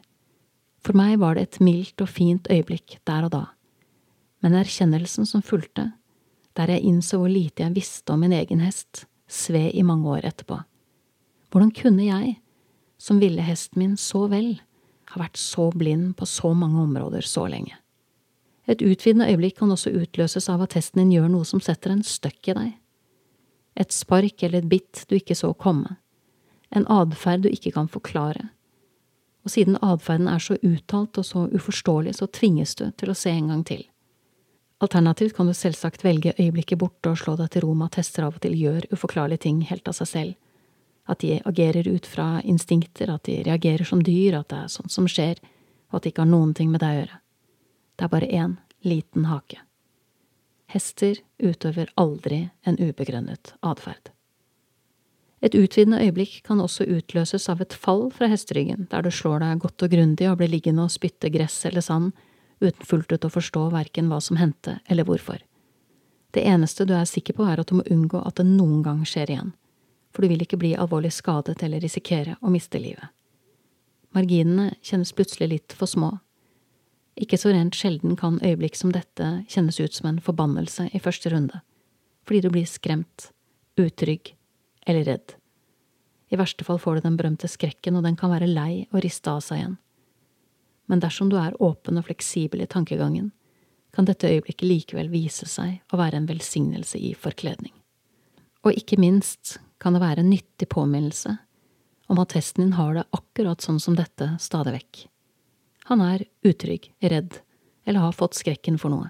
For 0.82 0.98
meg 0.98 1.20
var 1.22 1.38
det 1.38 1.48
et 1.48 1.60
mildt 1.62 2.02
og 2.02 2.10
fint 2.10 2.50
øyeblikk 2.50 3.00
der 3.06 3.26
og 3.26 3.34
da, 3.34 3.44
men 4.42 4.58
erkjennelsen 4.58 5.28
som 5.30 5.44
fulgte, 5.46 5.92
der 6.58 6.74
jeg 6.74 6.86
innså 6.90 7.22
hvor 7.22 7.32
lite 7.32 7.64
jeg 7.64 7.76
visste 7.76 8.14
om 8.14 8.24
min 8.26 8.34
egen 8.36 8.64
hest, 8.66 9.06
sved 9.30 9.72
i 9.78 9.86
mange 9.86 10.10
år 10.10 10.26
etterpå. 10.28 10.58
Hvordan 11.52 11.72
kunne 11.76 12.08
jeg, 12.08 12.36
som 12.98 13.22
ville 13.22 13.46
hesten 13.46 13.80
min 13.80 13.96
så 13.98 14.26
vel, 14.32 14.56
ha 15.14 15.22
vært 15.22 15.40
så 15.40 15.70
blind 15.76 16.16
på 16.18 16.28
så 16.30 16.54
mange 16.58 16.82
områder 16.82 17.26
så 17.28 17.46
lenge? 17.52 17.78
Et 18.70 18.82
utvidende 18.82 19.28
øyeblikk 19.30 19.58
kan 19.60 19.72
også 19.74 19.94
utløses 19.98 20.48
av 20.50 20.62
at 20.66 20.76
hesten 20.78 21.04
din 21.04 21.16
gjør 21.18 21.32
noe 21.34 21.48
som 21.48 21.62
setter 21.64 21.94
en 21.94 22.06
støkk 22.06 22.52
i 22.52 22.58
deg. 22.58 22.70
Et 23.82 23.94
spark 23.94 24.44
eller 24.46 24.62
et 24.62 24.70
bitt 24.70 25.06
du 25.10 25.18
ikke 25.18 25.38
så 25.38 25.54
komme. 25.58 25.98
En 26.70 26.86
atferd 26.92 27.46
du 27.46 27.50
ikke 27.50 27.74
kan 27.76 27.90
forklare. 27.92 28.52
Og 29.42 29.54
siden 29.56 29.80
atferden 29.82 30.30
er 30.30 30.44
så 30.44 30.58
uttalt 30.62 31.18
og 31.18 31.26
så 31.26 31.48
uforståelig, 31.50 32.14
så 32.20 32.30
tvinges 32.30 32.76
du 32.78 32.92
til 32.94 33.10
å 33.10 33.18
se 33.18 33.34
en 33.34 33.50
gang 33.50 33.64
til. 33.66 33.88
Alternativt 34.82 35.36
kan 35.38 35.50
du 35.50 35.54
selvsagt 35.54 36.04
velge 36.06 36.34
øyeblikket 36.40 36.80
borte 36.82 37.12
og 37.12 37.20
slå 37.22 37.36
deg 37.38 37.52
til 37.54 37.66
ro 37.66 37.74
med 37.78 37.92
at 37.92 38.00
hester 38.02 38.26
av 38.26 38.38
og 38.38 38.42
til 38.46 38.56
gjør 38.58 38.88
uforklarlige 38.94 39.46
ting 39.46 39.60
helt 39.70 39.90
av 39.90 39.98
seg 39.98 40.10
selv, 40.10 40.38
at 41.10 41.22
de 41.22 41.40
agerer 41.46 41.90
ut 41.90 42.06
fra 42.10 42.28
instinkter, 42.46 43.10
at 43.14 43.26
de 43.30 43.42
reagerer 43.46 43.86
som 43.86 44.02
dyr, 44.06 44.40
at 44.40 44.50
det 44.54 44.62
er 44.64 44.72
sånt 44.74 44.94
som 44.94 45.10
skjer, 45.10 45.42
og 45.90 46.00
at 46.00 46.06
det 46.06 46.14
ikke 46.14 46.26
har 46.26 46.32
noen 46.32 46.54
ting 46.58 46.72
med 46.74 46.82
deg 46.82 46.96
å 46.96 47.02
gjøre. 47.02 47.20
Det 47.98 48.08
er 48.08 48.14
bare 48.16 48.32
én 48.42 48.58
liten 48.88 49.28
hake. 49.30 49.62
Hester 50.72 51.20
utøver 51.42 51.92
aldri 52.00 52.46
en 52.66 52.80
ubegrunnet 52.80 53.54
atferd. 53.62 54.12
Et 55.42 55.56
utvidende 55.58 56.00
øyeblikk 56.04 56.44
kan 56.46 56.62
også 56.62 56.86
utløses 56.86 57.48
av 57.50 57.64
et 57.64 57.74
fall 57.74 58.12
fra 58.14 58.30
hesteryggen, 58.30 58.86
der 58.92 59.02
du 59.02 59.10
slår 59.12 59.42
deg 59.42 59.64
godt 59.64 59.86
og 59.88 59.94
grundig 59.94 60.28
og 60.30 60.38
blir 60.38 60.52
liggende 60.52 60.86
og 60.86 60.94
spytte 60.94 61.32
gress 61.34 61.64
eller 61.66 61.82
sand 61.82 62.12
uten 62.62 62.86
fullt 62.86 63.12
ut 63.12 63.26
å 63.26 63.34
forstå 63.34 63.64
verken 63.74 64.12
hva 64.12 64.20
som 64.22 64.38
hendte 64.38 64.78
eller 64.86 65.08
hvorfor. 65.08 65.42
Det 66.32 66.46
eneste 66.48 66.86
du 66.86 66.94
er 66.96 67.10
sikker 67.10 67.36
på, 67.36 67.44
er 67.44 67.60
at 67.60 67.72
du 67.72 67.80
må 67.80 67.88
unngå 67.90 68.22
at 68.22 68.38
det 68.38 68.46
noen 68.48 68.84
gang 68.86 69.02
skjer 69.08 69.34
igjen, 69.34 69.56
for 70.14 70.24
du 70.24 70.32
vil 70.32 70.46
ikke 70.46 70.62
bli 70.62 70.76
alvorlig 70.78 71.12
skadet 71.16 71.58
eller 71.66 71.82
risikere 71.84 72.38
å 72.40 72.54
miste 72.54 72.80
livet. 72.80 73.10
Marginene 74.16 74.76
kjennes 74.84 75.12
plutselig 75.16 75.50
litt 75.50 75.76
for 75.76 75.90
små. 75.90 76.14
Ikke 77.20 77.38
så 77.38 77.52
rent 77.52 77.76
sjelden 77.76 78.16
kan 78.20 78.40
øyeblikk 78.40 78.78
som 78.80 78.94
dette 78.96 79.44
kjennes 79.52 79.80
ut 79.82 79.94
som 79.94 80.08
en 80.10 80.22
forbannelse 80.24 80.88
i 80.96 81.02
første 81.04 81.34
runde, 81.34 81.60
fordi 82.28 82.42
du 82.46 82.50
blir 82.54 82.70
skremt, 82.70 83.30
utrygg 83.80 84.34
eller 84.88 85.08
redd. 85.08 85.36
I 86.32 86.40
verste 86.40 86.64
fall 86.64 86.80
får 86.80 87.00
du 87.00 87.08
den 87.10 87.18
berømte 87.20 87.50
skrekken, 87.52 87.98
og 88.00 88.06
den 88.08 88.16
kan 88.16 88.32
være 88.32 88.48
lei 88.48 88.86
og 88.94 89.02
riste 89.04 89.32
av 89.32 89.44
seg 89.44 89.60
igjen 89.60 89.80
men 90.92 91.00
dersom 91.00 91.30
du 91.32 91.38
er 91.40 91.56
åpen 91.64 91.96
og 91.96 92.10
fleksibel 92.10 92.66
i 92.66 92.68
tankegangen, 92.68 93.30
kan 93.96 94.08
dette 94.08 94.28
øyeblikket 94.28 94.68
likevel 94.68 95.08
vise 95.12 95.48
seg 95.48 95.80
å 95.88 96.00
være 96.00 96.20
en 96.20 96.28
velsignelse 96.28 97.00
i 97.00 97.14
forkledning. 97.16 97.72
Og 98.68 98.76
ikke 98.76 99.00
minst 99.00 99.56
kan 99.80 99.96
det 99.96 100.02
være 100.04 100.20
en 100.20 100.32
nyttig 100.34 100.68
påminnelse 100.72 101.38
om 102.12 102.20
at 102.20 102.36
hesten 102.36 102.66
din 102.66 102.76
har 102.76 102.92
det 102.98 103.06
akkurat 103.16 103.64
sånn 103.64 103.80
som 103.80 103.96
dette 103.96 104.34
stadig 104.44 104.76
vekk. 104.76 105.00
Han 105.92 106.00
er 106.06 106.24
utrygg, 106.48 106.94
redd, 107.04 107.42
eller 107.84 108.00
har 108.06 108.16
fått 108.16 108.38
skrekken 108.40 108.78
for 108.80 108.94
noe. 108.94 109.10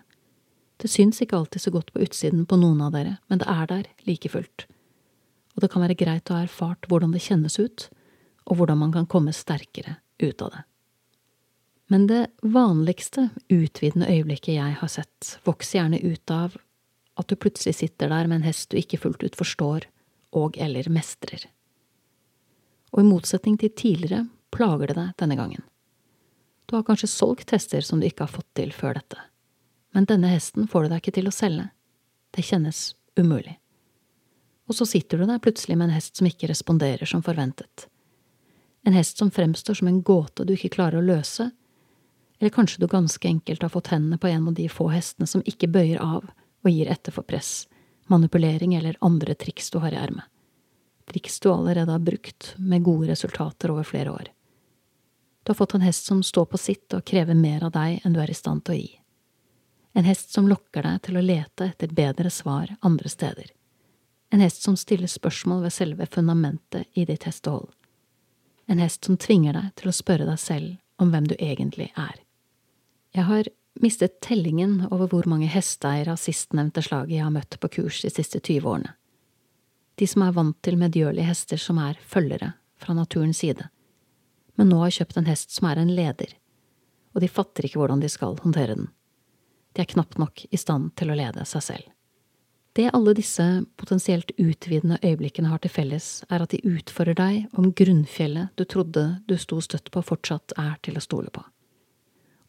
Det 0.81 0.89
syns 0.89 1.21
ikke 1.21 1.37
alltid 1.37 1.61
så 1.61 1.73
godt 1.75 1.91
på 1.93 2.01
utsiden 2.01 2.47
på 2.49 2.57
noen 2.57 2.81
av 2.81 2.95
dere, 2.95 3.19
men 3.29 3.37
det 3.37 3.45
er 3.53 3.67
der 3.69 3.89
like 4.07 4.31
fullt. 4.33 4.65
Og 5.53 5.61
det 5.61 5.69
kan 5.69 5.85
være 5.85 5.99
greit 5.99 6.31
å 6.31 6.39
ha 6.39 6.47
erfart 6.47 6.89
hvordan 6.89 7.13
det 7.13 7.21
kjennes 7.21 7.59
ut, 7.61 7.85
og 8.49 8.57
hvordan 8.57 8.81
man 8.81 8.95
kan 8.95 9.05
komme 9.05 9.35
sterkere 9.35 9.99
ut 10.23 10.41
av 10.41 10.55
det. 10.55 10.63
Men 11.93 12.09
det 12.09 12.21
vanligste 12.41 13.29
utvidende 13.51 14.09
øyeblikket 14.09 14.55
jeg 14.55 14.81
har 14.81 14.89
sett, 14.89 15.35
vokser 15.45 15.83
gjerne 15.83 16.01
ut 16.01 16.33
av 16.33 16.57
at 17.21 17.29
du 17.29 17.37
plutselig 17.37 17.77
sitter 17.77 18.09
der 18.09 18.25
med 18.25 18.39
en 18.39 18.47
hest 18.49 18.71
du 18.71 18.79
ikke 18.81 19.03
fullt 19.03 19.21
ut 19.21 19.37
forstår 19.37 19.85
og 20.33 20.57
eller 20.57 20.89
mestrer. 20.89 21.45
Og 22.95 23.03
i 23.03 23.09
motsetning 23.11 23.61
til 23.61 23.75
tidligere 23.75 24.25
plager 24.55 24.89
det 24.89 24.97
deg 24.97 25.19
denne 25.21 25.37
gangen. 25.37 25.67
Du 26.71 26.77
har 26.77 26.83
kanskje 26.87 27.07
solgt 27.07 27.51
hester 27.51 27.83
som 27.83 27.99
du 27.99 28.05
ikke 28.07 28.23
har 28.23 28.31
fått 28.31 28.47
til 28.55 28.69
før 28.71 28.95
dette, 28.95 29.17
men 29.91 30.05
denne 30.07 30.29
hesten 30.31 30.69
får 30.71 30.85
du 30.85 30.93
deg 30.93 31.01
ikke 31.01 31.13
til 31.17 31.27
å 31.27 31.33
selge. 31.35 31.65
Det 32.31 32.45
kjennes 32.47 32.79
umulig. 33.19 33.57
Og 34.71 34.77
så 34.77 34.87
sitter 34.87 35.19
du 35.19 35.25
der 35.27 35.41
plutselig 35.43 35.75
med 35.75 35.89
en 35.89 35.97
hest 35.97 36.15
som 36.15 36.29
ikke 36.29 36.47
responderer 36.47 37.11
som 37.11 37.25
forventet. 37.25 37.89
En 38.87 38.95
hest 38.95 39.19
som 39.19 39.33
fremstår 39.35 39.81
som 39.81 39.91
en 39.91 39.99
gåte 39.99 40.47
du 40.47 40.55
ikke 40.55 40.71
klarer 40.77 41.01
å 41.01 41.09
løse, 41.11 41.49
eller 42.39 42.55
kanskje 42.55 42.79
du 42.79 42.87
ganske 42.87 43.27
enkelt 43.27 43.67
har 43.67 43.75
fått 43.75 43.91
hendene 43.91 44.23
på 44.23 44.31
en 44.31 44.47
av 44.47 44.55
de 44.55 44.71
få 44.71 44.87
hestene 44.95 45.27
som 45.27 45.43
ikke 45.43 45.73
bøyer 45.75 45.99
av 45.99 46.23
og 46.31 46.71
gir 46.71 46.87
etter 46.87 47.11
for 47.11 47.27
press, 47.27 47.65
manipulering 48.07 48.79
eller 48.79 48.95
andre 49.03 49.35
triks 49.35 49.73
du 49.75 49.81
har 49.83 49.91
i 49.91 49.99
ermet. 49.99 50.23
Triks 51.11 51.41
du 51.43 51.51
allerede 51.51 51.91
har 51.91 51.99
brukt, 51.99 52.55
med 52.55 52.87
gode 52.87 53.11
resultater 53.11 53.75
over 53.75 53.83
flere 53.83 54.15
år. 54.15 54.31
Du 55.43 55.49
har 55.49 55.55
fått 55.55 55.73
en 55.73 55.81
hest 55.81 56.05
som 56.05 56.23
står 56.23 56.45
på 56.45 56.57
sitt 56.57 56.93
og 56.93 57.05
krever 57.05 57.37
mer 57.37 57.63
av 57.65 57.73
deg 57.73 58.03
enn 58.05 58.13
du 58.13 58.21
er 58.21 58.29
i 58.29 58.37
stand 58.37 58.65
til 58.65 58.75
å 58.75 58.79
gi. 58.81 58.91
En 59.93 60.07
hest 60.07 60.31
som 60.31 60.47
lokker 60.47 60.85
deg 60.85 61.01
til 61.07 61.17
å 61.17 61.25
lete 61.25 61.71
etter 61.71 61.91
bedre 61.95 62.29
svar 62.31 62.75
andre 62.79 63.09
steder. 63.09 63.49
En 64.31 64.39
hest 64.39 64.63
som 64.63 64.77
stiller 64.79 65.11
spørsmål 65.11 65.65
ved 65.65 65.73
selve 65.75 66.07
fundamentet 66.07 66.87
i 66.93 67.05
ditt 67.05 67.25
hestehold. 67.27 67.71
En 68.67 68.79
hest 68.79 69.03
som 69.05 69.17
tvinger 69.19 69.57
deg 69.57 69.73
til 69.81 69.91
å 69.91 69.95
spørre 69.95 70.29
deg 70.29 70.39
selv 70.39 71.01
om 71.01 71.11
hvem 71.11 71.27
du 71.27 71.35
egentlig 71.39 71.89
er. 71.99 72.21
Jeg 73.11 73.27
har 73.27 73.49
mistet 73.81 74.21
tellingen 74.23 74.85
over 74.91 75.09
hvor 75.11 75.27
mange 75.27 75.49
hesteeiere 75.51 76.13
av 76.13 76.21
sistnevnte 76.21 76.83
slaget 76.85 77.17
jeg 77.17 77.25
har 77.25 77.35
møtt 77.35 77.57
på 77.59 77.71
kurs 77.81 77.99
de 78.05 78.13
siste 78.13 78.39
20 78.39 78.69
årene. 78.69 78.95
De 79.99 80.07
som 80.07 80.23
er 80.23 80.37
vant 80.37 80.55
til 80.63 80.79
medgjørlige 80.79 81.27
hester 81.27 81.59
som 81.59 81.81
er 81.81 81.99
følgere 81.99 82.53
fra 82.79 82.95
naturens 82.95 83.41
side, 83.43 83.67
men 84.59 84.71
nå 84.71 84.81
har 84.83 84.93
kjøpt 84.95 85.19
en 85.21 85.29
hest 85.29 85.53
som 85.55 85.69
er 85.69 85.81
en 85.81 85.93
leder, 85.95 86.35
og 87.15 87.23
de 87.23 87.31
fatter 87.31 87.67
ikke 87.67 87.81
hvordan 87.81 88.03
de 88.03 88.09
skal 88.11 88.37
håndtere 88.43 88.75
den. 88.75 88.91
De 89.75 89.83
er 89.83 89.91
knapt 89.91 90.19
nok 90.19 90.45
i 90.51 90.59
stand 90.59 90.91
til 90.99 91.11
å 91.11 91.17
lede 91.17 91.45
seg 91.47 91.65
selv. 91.67 91.87
Det 92.75 92.87
alle 92.95 93.13
disse 93.15 93.45
potensielt 93.79 94.31
utvidende 94.39 94.99
øyeblikkene 95.03 95.51
har 95.51 95.59
til 95.59 95.73
felles, 95.73 96.21
er 96.31 96.43
at 96.43 96.53
de 96.53 96.63
utfordrer 96.63 97.17
deg 97.19 97.57
om 97.59 97.73
grunnfjellet 97.75 98.55
du 98.55 98.63
trodde 98.63 99.07
du 99.27 99.35
sto 99.39 99.59
støtt 99.63 99.91
på 99.91 100.03
fortsatt 100.07 100.55
er 100.59 100.77
til 100.83 100.95
å 100.95 101.03
stole 101.03 101.33
på 101.35 101.43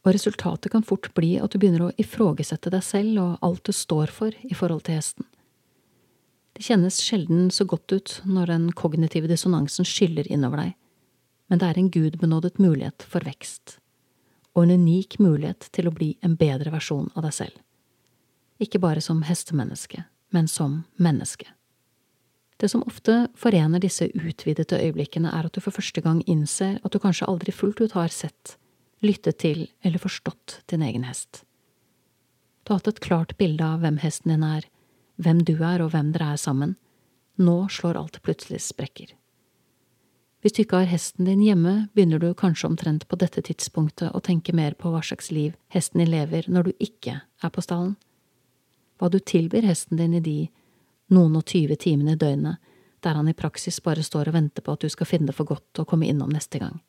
og 0.03 0.17
resultatet 0.17 0.73
kan 0.73 0.85
fort 0.87 1.11
bli 1.15 1.37
at 1.39 1.53
du 1.53 1.61
begynner 1.63 1.87
å 1.87 1.95
ifrågesette 2.01 2.73
deg 2.75 2.83
selv 2.85 3.21
og 3.23 3.47
alt 3.47 3.63
du 3.69 3.75
står 3.77 4.11
for 4.11 4.35
i 4.43 4.57
forhold 4.59 4.85
til 4.87 4.99
hesten. 4.99 5.27
Det 6.53 6.67
kjennes 6.67 6.99
sjelden 7.01 7.49
så 7.55 7.65
godt 7.65 7.95
ut 7.95 8.17
når 8.29 8.51
den 8.51 8.65
kognitive 8.77 9.31
dissonansen 9.31 9.87
skyller 9.89 10.29
innover 10.29 10.65
deg, 10.65 10.73
men 11.51 11.61
det 11.61 11.69
er 11.69 11.79
en 11.79 11.91
gudbenådet 11.93 12.59
mulighet 12.63 13.05
for 13.09 13.25
vekst, 13.27 13.79
og 14.55 14.65
en 14.65 14.77
unik 14.83 15.19
mulighet 15.19 15.69
til 15.73 15.89
å 15.89 15.95
bli 15.95 16.15
en 16.23 16.37
bedre 16.37 16.73
versjon 16.75 17.11
av 17.17 17.27
deg 17.27 17.37
selv. 17.37 17.59
Ikke 18.63 18.81
bare 18.83 19.03
som 19.05 19.25
hestemenneske, 19.27 20.05
men 20.31 20.49
som 20.49 20.83
menneske. 20.97 21.49
Det 22.63 22.69
som 22.71 22.85
ofte 22.87 23.27
forener 23.35 23.83
disse 23.83 24.07
utvidete 24.15 24.79
øyeblikkene, 24.79 25.33
er 25.35 25.49
at 25.49 25.55
du 25.55 25.61
for 25.61 25.75
første 25.75 26.01
gang 26.01 26.21
innser 26.31 26.79
at 26.85 26.93
du 26.95 27.01
kanskje 27.03 27.27
aldri 27.27 27.53
fullt 27.53 27.81
ut 27.83 27.97
har 27.99 28.13
sett 28.15 28.57
lyttet 29.03 29.41
til 29.43 29.65
eller 29.83 29.99
forstått 29.99 30.61
din 30.71 30.85
egen 30.87 31.03
hest. 31.03 31.43
Du 32.63 32.71
har 32.71 32.79
hatt 32.79 32.93
et 32.93 33.03
klart 33.03 33.35
bilde 33.41 33.67
av 33.67 33.83
hvem 33.83 33.99
hesten 33.99 34.31
din 34.31 34.47
er, 34.47 34.69
hvem 35.19 35.43
du 35.43 35.57
er 35.59 35.83
og 35.83 35.91
hvem 35.91 36.13
dere 36.15 36.37
er 36.37 36.41
sammen. 36.41 36.77
Nå 37.43 37.67
slår 37.73 37.99
alt 37.99 38.21
plutselig 38.23 38.63
sprekker. 38.63 39.11
Hvis 40.43 40.57
du 40.57 40.65
ikke 40.65 40.81
har 40.83 40.91
hesten 40.91 41.29
din 41.29 41.43
hjemme, 41.45 41.87
begynner 41.95 42.19
du 42.19 42.33
kanskje 42.35 42.67
omtrent 42.67 43.07
på 43.07 43.17
dette 43.21 43.45
tidspunktet 43.47 44.11
å 44.11 44.21
tenke 44.21 44.55
mer 44.55 44.75
på 44.75 44.91
hva 44.91 44.99
slags 45.07 45.31
liv 45.31 45.55
hesten 45.71 46.03
din 46.03 46.11
lever 46.11 46.49
når 46.51 46.67
du 46.67 46.73
ikke 46.83 47.21
er 47.23 47.53
på 47.55 47.63
stallen. 47.63 47.95
Hva 48.99 49.11
du 49.11 49.21
tilbyr 49.23 49.63
hesten 49.69 50.01
din 50.03 50.19
i 50.19 50.23
de 50.25 50.37
noen 51.15 51.39
og 51.39 51.47
tyve 51.47 51.79
timene 51.79 52.17
i 52.17 52.19
døgnet 52.19 52.59
der 53.03 53.19
han 53.19 53.29
i 53.29 53.35
praksis 53.35 53.81
bare 53.83 54.03
står 54.03 54.31
og 54.31 54.37
venter 54.37 54.63
på 54.63 54.75
at 54.75 54.83
du 54.83 54.91
skal 54.91 55.09
finne 55.11 55.31
det 55.31 55.37
for 55.37 55.49
godt 55.49 55.83
å 55.83 55.87
komme 55.89 56.07
innom 56.07 56.31
neste 56.31 56.61
gang. 56.63 56.81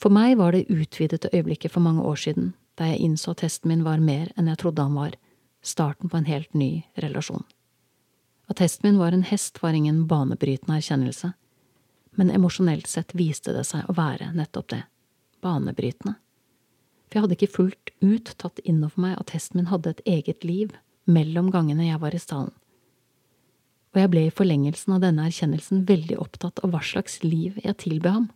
For 0.00 0.12
meg 0.12 0.36
var 0.40 0.52
det 0.52 0.68
utvidete 0.72 1.30
øyeblikket 1.32 1.72
for 1.72 1.84
mange 1.84 2.04
år 2.04 2.18
siden, 2.20 2.52
da 2.76 2.90
jeg 2.90 3.04
innså 3.04 3.32
at 3.32 3.44
hesten 3.44 3.70
min 3.70 3.84
var 3.86 4.00
mer 4.00 4.32
enn 4.36 4.50
jeg 4.50 4.60
trodde 4.60 4.84
han 4.84 4.96
var, 4.98 5.16
starten 5.62 6.10
på 6.10 6.18
en 6.18 6.28
helt 6.28 6.52
ny 6.58 6.82
relasjon. 7.00 7.44
At 8.50 8.60
hesten 8.60 8.88
min 8.88 8.98
var 9.00 9.14
en 9.14 9.24
hest, 9.24 9.62
var 9.62 9.76
ingen 9.76 10.04
banebrytende 10.10 10.80
erkjennelse, 10.80 11.32
men 12.16 12.30
emosjonelt 12.30 12.86
sett 12.90 13.14
viste 13.16 13.54
det 13.56 13.64
seg 13.68 13.88
å 13.88 13.96
være 13.96 14.32
nettopp 14.36 14.68
det, 14.74 14.82
banebrytende. 15.44 16.16
For 17.08 17.18
jeg 17.18 17.24
hadde 17.26 17.36
ikke 17.38 17.54
fullt 17.56 17.92
ut 18.00 18.32
tatt 18.40 18.60
inn 18.64 18.82
over 18.84 19.04
meg 19.04 19.18
at 19.20 19.32
hesten 19.34 19.60
min 19.60 19.70
hadde 19.72 19.92
et 19.92 20.04
eget 20.08 20.44
liv 20.48 20.72
mellom 21.04 21.50
gangene 21.52 21.88
jeg 21.88 22.00
var 22.00 22.14
i 22.16 22.20
stallen. 22.22 22.54
Og 23.92 24.00
jeg 24.00 24.10
ble 24.12 24.22
i 24.26 24.32
forlengelsen 24.32 24.94
av 24.96 25.02
denne 25.04 25.26
erkjennelsen 25.28 25.82
veldig 25.88 26.16
opptatt 26.22 26.62
av 26.64 26.72
hva 26.72 26.80
slags 26.80 27.18
liv 27.24 27.58
jeg 27.60 27.76
tilbød 27.82 28.16
ham. 28.16 28.30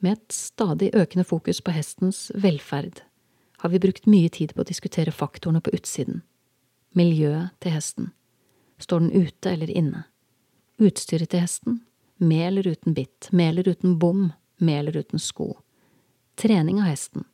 Med 0.00 0.16
et 0.16 0.32
stadig 0.32 0.92
økende 0.96 1.26
fokus 1.28 1.60
på 1.60 1.74
hestens 1.76 2.30
velferd 2.32 3.02
har 3.60 3.72
vi 3.72 3.80
brukt 3.80 4.08
mye 4.08 4.28
tid 4.32 4.54
på 4.54 4.64
å 4.64 4.68
diskutere 4.68 5.12
faktorene 5.12 5.60
på 5.64 5.72
utsiden. 5.76 6.22
Miljøet 6.96 7.52
til 7.60 7.76
hesten. 7.76 8.10
Står 8.80 9.04
den 9.04 9.26
ute 9.26 9.52
eller 9.52 9.72
inne? 9.72 10.04
Utstyret 10.80 11.32
til 11.32 11.44
hesten. 11.44 11.80
Med 12.16 12.48
eller 12.48 12.66
uten 12.66 12.94
bitt, 12.94 13.28
med 13.32 13.48
eller 13.48 13.68
uten 13.68 13.98
bom, 13.98 14.32
med 14.56 14.78
eller 14.78 14.96
uten 14.96 15.18
sko. 15.18 15.56
Trening 16.34 16.80
av 16.80 16.88
hesten. 16.88 17.24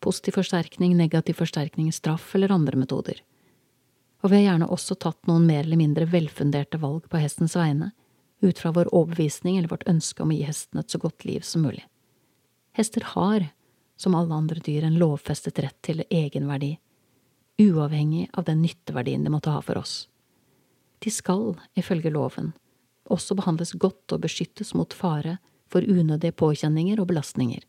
Positiv 0.00 0.32
forsterkning, 0.32 0.96
negativ 0.96 1.34
forsterkning, 1.34 1.92
straff 1.92 2.34
eller 2.34 2.52
andre 2.52 2.76
metoder. 2.76 3.20
Og 4.22 4.30
vi 4.30 4.38
har 4.38 4.52
gjerne 4.52 4.70
også 4.70 4.94
tatt 4.94 5.26
noen 5.26 5.46
mer 5.46 5.64
eller 5.64 5.80
mindre 5.80 6.06
velfunderte 6.08 6.78
valg 6.80 7.08
på 7.10 7.20
hestens 7.20 7.56
vegne, 7.58 7.90
ut 8.42 8.58
fra 8.58 8.72
vår 8.74 8.88
overbevisning 8.94 9.58
eller 9.58 9.70
vårt 9.70 9.86
ønske 9.90 10.22
om 10.22 10.30
å 10.32 10.36
gi 10.36 10.46
hesten 10.46 10.80
et 10.80 10.90
så 10.90 10.98
godt 11.02 11.26
liv 11.28 11.44
som 11.46 11.66
mulig. 11.66 11.84
Hester 12.72 13.04
har, 13.12 13.50
som 13.96 14.14
alle 14.14 14.34
andre 14.34 14.62
dyr, 14.64 14.86
en 14.86 14.98
lovfestet 14.98 15.60
rett 15.62 15.78
til 15.84 16.04
egenverdi, 16.08 16.76
uavhengig 17.60 18.30
av 18.32 18.48
den 18.48 18.62
nytteverdien 18.64 19.24
de 19.24 19.30
måtte 19.34 19.52
ha 19.52 19.60
for 19.62 19.78
oss. 19.78 20.08
De 21.04 21.10
skal, 21.10 21.58
ifølge 21.78 22.10
loven, 22.14 22.52
også 23.12 23.36
behandles 23.38 23.74
godt 23.80 24.14
og 24.14 24.24
beskyttes 24.24 24.72
mot 24.78 24.94
fare 24.96 25.38
for 25.72 25.84
unødige 25.84 26.34
påkjenninger 26.36 27.00
og 27.00 27.08
belastninger. 27.12 27.62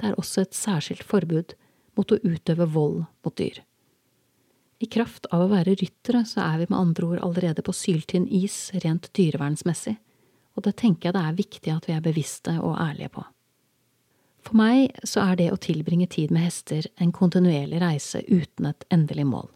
Det 0.00 0.10
er 0.10 0.18
også 0.18 0.44
et 0.44 0.56
særskilt 0.56 1.04
forbud 1.06 1.54
mot 1.98 2.10
å 2.10 2.18
utøve 2.24 2.66
vold 2.74 3.04
mot 3.24 3.36
dyr. 3.38 3.60
I 4.82 4.88
kraft 4.90 5.28
av 5.32 5.44
å 5.44 5.52
være 5.52 5.76
ryttere 5.80 6.24
så 6.28 6.42
er 6.44 6.58
vi 6.60 6.66
med 6.68 6.80
andre 6.80 7.06
ord 7.12 7.22
allerede 7.24 7.62
på 7.64 7.72
syltynn 7.72 8.26
is 8.26 8.72
rent 8.84 9.06
dyrevernsmessig, 9.16 9.94
og 10.54 10.66
det 10.66 10.74
tenker 10.80 11.08
jeg 11.08 11.16
det 11.16 11.22
er 11.22 11.38
viktig 11.38 11.72
at 11.72 11.86
vi 11.88 11.94
er 11.94 12.02
bevisste 12.04 12.56
og 12.60 12.76
ærlige 12.82 13.14
på. 13.14 13.24
For 14.44 14.58
meg 14.60 14.92
så 15.08 15.22
er 15.24 15.38
det 15.40 15.46
å 15.54 15.60
tilbringe 15.60 16.06
tid 16.10 16.34
med 16.34 16.44
hester 16.44 16.84
en 17.00 17.14
kontinuerlig 17.16 17.80
reise 17.80 18.20
uten 18.28 18.68
et 18.68 18.84
endelig 18.92 19.24
mål. 19.30 19.48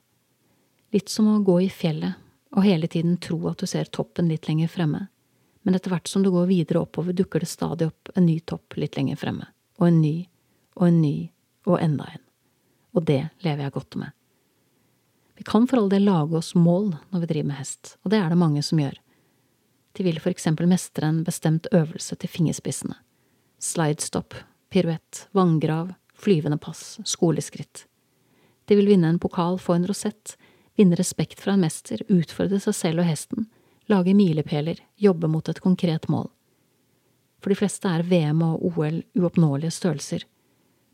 Litt 0.95 1.13
som 1.13 1.29
å 1.29 1.43
gå 1.45 1.59
i 1.67 1.69
fjellet 1.69 2.17
og 2.57 2.65
hele 2.65 2.89
tiden 2.89 3.17
tro 3.23 3.39
at 3.51 3.61
du 3.61 3.67
ser 3.69 3.91
toppen 3.93 4.29
litt 4.31 4.49
lenger 4.49 4.71
fremme, 4.73 5.07
men 5.63 5.77
etter 5.77 5.93
hvert 5.93 6.09
som 6.09 6.23
du 6.25 6.31
går 6.33 6.47
videre 6.49 6.81
oppover, 6.85 7.13
dukker 7.13 7.45
det 7.45 7.51
stadig 7.51 7.91
opp 7.91 8.13
en 8.15 8.27
ny 8.27 8.39
topp 8.41 8.79
litt 8.81 8.97
lenger 8.97 9.19
fremme, 9.21 9.51
og 9.77 9.91
en 9.91 10.01
ny, 10.01 10.15
og 10.79 10.87
en 10.89 11.03
ny, 11.03 11.17
og 11.69 11.83
enda 11.83 12.07
en. 12.15 12.25
Og 12.97 13.05
det 13.05 13.21
lever 13.45 13.67
jeg 13.67 13.75
godt 13.75 13.99
med. 14.01 14.15
Vi 15.39 15.45
kan 15.47 15.69
for 15.71 15.79
all 15.79 15.91
del 15.93 16.09
lage 16.09 16.35
oss 16.41 16.55
mål 16.59 16.95
når 17.13 17.21
vi 17.23 17.31
driver 17.31 17.51
med 17.51 17.61
hest, 17.61 17.97
og 18.03 18.15
det 18.15 18.23
er 18.23 18.33
det 18.33 18.41
mange 18.41 18.63
som 18.65 18.81
gjør. 18.81 18.97
De 19.99 20.07
vil 20.07 20.19
for 20.23 20.33
eksempel 20.33 20.67
mestre 20.71 21.11
en 21.11 21.21
bestemt 21.27 21.69
øvelse 21.75 22.17
til 22.19 22.31
fingerspissene. 22.31 22.97
Slidestop, 23.63 24.35
piruett, 24.71 25.27
vanngrav, 25.35 25.93
flyvende 26.15 26.59
pass, 26.59 26.99
skoleskritt. 27.05 27.85
De 28.67 28.77
vil 28.79 28.91
vinne 28.91 29.11
en 29.11 29.21
pokal, 29.23 29.59
få 29.63 29.77
en 29.79 29.87
rosett, 29.89 30.37
vinne 30.79 30.97
respekt 30.99 31.41
fra 31.43 31.57
en 31.57 31.65
mester, 31.67 32.03
utfordre 32.09 32.61
seg 32.63 32.77
selv 32.77 33.03
og 33.03 33.09
hesten, 33.09 33.49
lage 33.91 34.15
milepæler, 34.15 34.81
jobbe 34.97 35.31
mot 35.31 35.49
et 35.49 35.61
konkret 35.65 36.09
mål. 36.09 36.29
For 37.43 37.51
de 37.51 37.59
fleste 37.59 37.91
er 37.91 38.07
VM 38.07 38.43
og 38.47 38.65
OL 38.71 39.01
uoppnåelige 39.19 39.75
størrelser, 39.75 40.25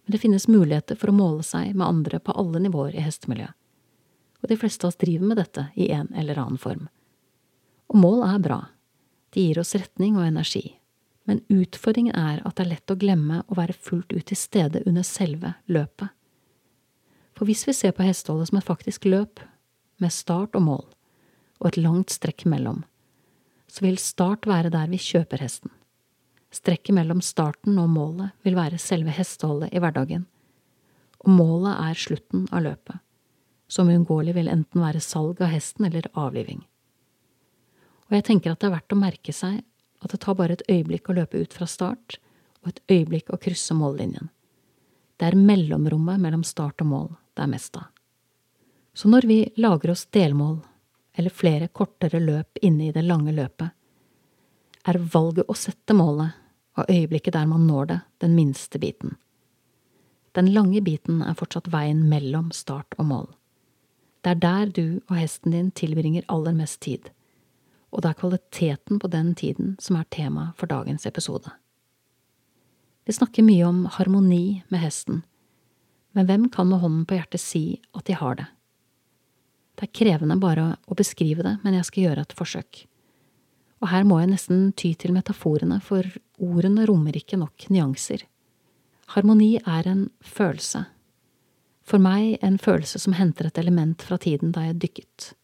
men 0.04 0.12
det 0.12 0.20
finnes 0.20 0.48
muligheter 0.48 0.98
for 1.00 1.10
å 1.10 1.16
måle 1.16 1.44
seg 1.46 1.72
med 1.72 1.86
andre 1.86 2.20
på 2.20 2.34
alle 2.36 2.60
nivåer 2.64 2.96
i 2.96 3.04
hestemiljøet. 3.04 3.56
Og 4.44 4.50
de 4.50 4.58
fleste 4.60 4.84
av 4.84 4.92
oss 4.92 5.00
driver 5.00 5.30
med 5.30 5.38
dette 5.40 5.70
i 5.80 5.88
en 5.96 6.10
eller 6.12 6.36
annen 6.40 6.60
form. 6.60 6.88
Og 7.88 7.96
mål 7.96 8.26
er 8.26 8.42
bra, 8.44 8.58
de 9.32 9.46
gir 9.46 9.60
oss 9.60 9.72
retning 9.74 10.18
og 10.18 10.26
energi, 10.26 10.76
men 11.24 11.40
utfordringen 11.48 12.12
er 12.12 12.42
at 12.44 12.58
det 12.58 12.66
er 12.66 12.72
lett 12.74 12.92
å 12.92 12.98
glemme 13.00 13.40
å 13.48 13.56
være 13.56 13.76
fullt 13.76 14.12
ut 14.12 14.26
til 14.28 14.38
stede 14.38 14.84
under 14.84 15.06
selve 15.06 15.54
løpet. 15.72 16.12
For 17.34 17.48
hvis 17.48 17.64
vi 17.66 17.74
ser 17.74 17.96
på 17.96 18.04
hesteholdet 18.04 18.50
som 18.50 18.60
et 18.60 18.68
faktisk 18.68 19.08
løp, 19.08 19.40
med 20.02 20.12
start 20.12 20.56
og 20.58 20.66
mål, 20.66 20.84
og 21.60 21.70
et 21.70 21.80
langt 21.80 22.12
strekk 22.14 22.46
mellom, 22.50 22.82
så 23.70 23.84
vil 23.86 23.98
start 23.98 24.46
være 24.46 24.72
der 24.74 24.90
vi 24.92 25.00
kjøper 25.00 25.42
hesten. 25.42 25.72
Strekket 26.54 26.94
mellom 26.94 27.22
starten 27.24 27.78
og 27.82 27.88
målet 27.90 28.34
vil 28.46 28.54
være 28.58 28.78
selve 28.78 29.14
hesteholdet 29.14 29.74
i 29.74 29.82
hverdagen, 29.82 30.26
og 31.24 31.32
målet 31.32 31.74
er 31.88 31.98
slutten 31.98 32.44
av 32.52 32.66
løpet, 32.66 33.00
som 33.66 33.88
uunngåelig 33.90 34.36
vil 34.36 34.50
enten 34.52 34.82
være 34.84 35.02
salg 35.02 35.40
av 35.42 35.50
hesten 35.54 35.88
eller 35.88 36.10
avliving. 36.12 36.62
Og 38.10 38.18
jeg 38.18 38.26
tenker 38.28 38.52
at 38.52 38.60
det 38.60 38.68
er 38.68 38.76
verdt 38.76 38.94
å 38.94 39.00
merke 39.00 39.34
seg 39.34 39.62
at 40.04 40.12
det 40.12 40.20
tar 40.20 40.36
bare 40.38 40.58
et 40.58 40.66
øyeblikk 40.68 41.08
å 41.08 41.16
løpe 41.16 41.40
ut 41.40 41.56
fra 41.56 41.66
start, 41.70 42.18
og 42.62 42.70
et 42.70 42.82
øyeblikk 42.92 43.32
å 43.32 43.40
krysse 43.40 43.74
mållinjen. 43.76 44.28
Det 45.18 45.30
er 45.30 45.38
mellomrommet 45.38 46.20
mellom 46.20 46.44
start 46.46 46.84
og 46.84 46.90
mål 46.90 47.10
det 47.34 47.44
er 47.44 47.50
mest 47.50 47.76
av. 47.80 47.93
Så 48.94 49.10
når 49.10 49.26
vi 49.26 49.38
lager 49.58 49.90
oss 49.90 50.06
delmål, 50.14 50.60
eller 51.14 51.30
flere 51.30 51.68
kortere 51.68 52.20
løp 52.22 52.58
inne 52.62 52.88
i 52.88 52.94
det 52.94 53.02
lange 53.02 53.34
løpet, 53.34 53.70
er 54.84 55.00
valget 55.14 55.48
å 55.48 55.56
sette 55.58 55.96
målet 55.96 56.34
og 56.78 56.90
øyeblikket 56.90 57.34
der 57.34 57.46
man 57.50 57.66
når 57.66 57.86
det, 57.90 57.98
den 58.22 58.34
minste 58.34 58.78
biten. 58.78 59.16
Den 60.34 60.50
lange 60.54 60.82
biten 60.82 61.22
er 61.22 61.36
fortsatt 61.38 61.70
veien 61.70 62.04
mellom 62.10 62.50
start 62.54 62.96
og 62.98 63.06
mål. 63.10 63.28
Det 64.24 64.34
er 64.34 64.40
der 64.42 64.72
du 64.74 64.86
og 65.10 65.18
hesten 65.18 65.54
din 65.54 65.70
tilbringer 65.70 66.26
aller 66.32 66.54
mest 66.56 66.80
tid, 66.82 67.10
og 67.94 68.02
det 68.02 68.10
er 68.10 68.18
kvaliteten 68.22 68.98
på 68.98 69.10
den 69.10 69.34
tiden 69.38 69.76
som 69.82 69.98
er 69.98 70.08
tema 70.10 70.48
for 70.58 70.70
dagens 70.70 71.06
episode. 71.06 71.50
Vi 73.04 73.12
snakker 73.12 73.44
mye 73.44 73.66
om 73.68 73.84
harmoni 73.98 74.64
med 74.72 74.80
hesten, 74.80 75.22
men 76.14 76.26
hvem 76.26 76.48
kan 76.50 76.70
med 76.70 76.82
hånden 76.82 77.06
på 77.06 77.18
hjertet 77.18 77.42
si 77.42 77.64
at 77.94 78.06
de 78.08 78.16
har 78.18 78.38
det? 78.40 78.48
Det 79.74 79.88
er 79.88 79.94
krevende 79.98 80.36
bare 80.38 80.74
å 80.86 80.96
beskrive 80.98 81.44
det, 81.46 81.56
men 81.64 81.76
jeg 81.78 81.88
skal 81.88 82.06
gjøre 82.08 82.24
et 82.26 82.36
forsøk. 82.38 82.84
Og 83.82 83.90
her 83.90 84.06
må 84.06 84.20
jeg 84.20 84.30
nesten 84.30 84.68
ty 84.78 84.94
til 84.96 85.12
metaforene, 85.16 85.80
for 85.82 86.06
ordene 86.40 86.86
rommer 86.88 87.16
ikke 87.18 87.38
nok 87.40 87.66
nyanser. 87.74 88.22
Harmoni 89.12 89.58
er 89.60 89.88
en 89.90 90.06
følelse. 90.24 90.86
For 91.84 92.00
meg 92.00 92.38
en 92.40 92.56
følelse 92.56 93.02
som 93.02 93.16
henter 93.18 93.50
et 93.50 93.58
element 93.60 94.00
fra 94.02 94.16
tiden 94.16 94.54
da 94.54 94.64
jeg 94.68 94.78
dykket. 94.86 95.34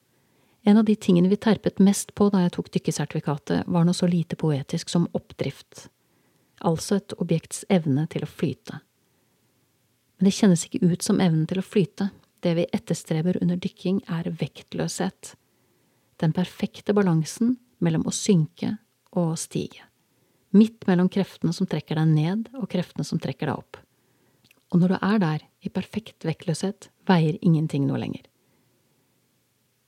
En 0.63 0.79
av 0.81 0.87
de 0.89 0.95
tingene 0.97 1.29
vi 1.29 1.37
terpet 1.41 1.81
mest 1.81 2.15
på 2.17 2.29
da 2.33 2.45
jeg 2.45 2.55
tok 2.57 2.71
dykkesertifikatet, 2.73 3.67
var 3.67 3.85
noe 3.85 3.97
så 3.97 4.09
lite 4.09 4.37
poetisk 4.41 4.93
som 4.93 5.09
oppdrift, 5.17 5.89
altså 6.61 7.01
et 7.01 7.15
objekts 7.21 7.65
evne 7.73 8.07
til 8.13 8.25
å 8.25 8.29
flyte. 8.29 8.81
Men 10.19 10.29
det 10.29 10.37
kjennes 10.37 10.67
ikke 10.67 10.85
ut 10.85 11.05
som 11.05 11.21
evnen 11.25 11.47
til 11.49 11.63
å 11.63 11.65
flyte, 11.65 12.11
det 12.45 12.55
vi 12.57 12.67
etterstreber 12.73 13.39
under 13.43 13.59
dykking, 13.61 14.01
er 14.09 14.31
vektløshet. 14.41 15.35
Den 16.21 16.35
perfekte 16.37 16.95
balansen 16.97 17.57
mellom 17.81 18.07
å 18.09 18.15
synke 18.15 18.77
og 19.17 19.37
stige. 19.41 19.87
Midt 20.57 20.87
mellom 20.89 21.09
kreftene 21.13 21.55
som 21.55 21.69
trekker 21.71 22.01
deg 22.01 22.11
ned, 22.11 22.49
og 22.59 22.69
kreftene 22.73 23.07
som 23.07 23.21
trekker 23.23 23.51
deg 23.51 23.61
opp. 23.63 23.79
Og 24.71 24.83
når 24.83 24.95
du 24.95 24.99
er 24.99 25.23
der, 25.23 25.47
i 25.61 25.71
perfekt 25.73 26.25
vektløshet, 26.27 26.91
veier 27.09 27.39
ingenting 27.43 27.87
noe 27.87 28.01
lenger. 28.01 28.25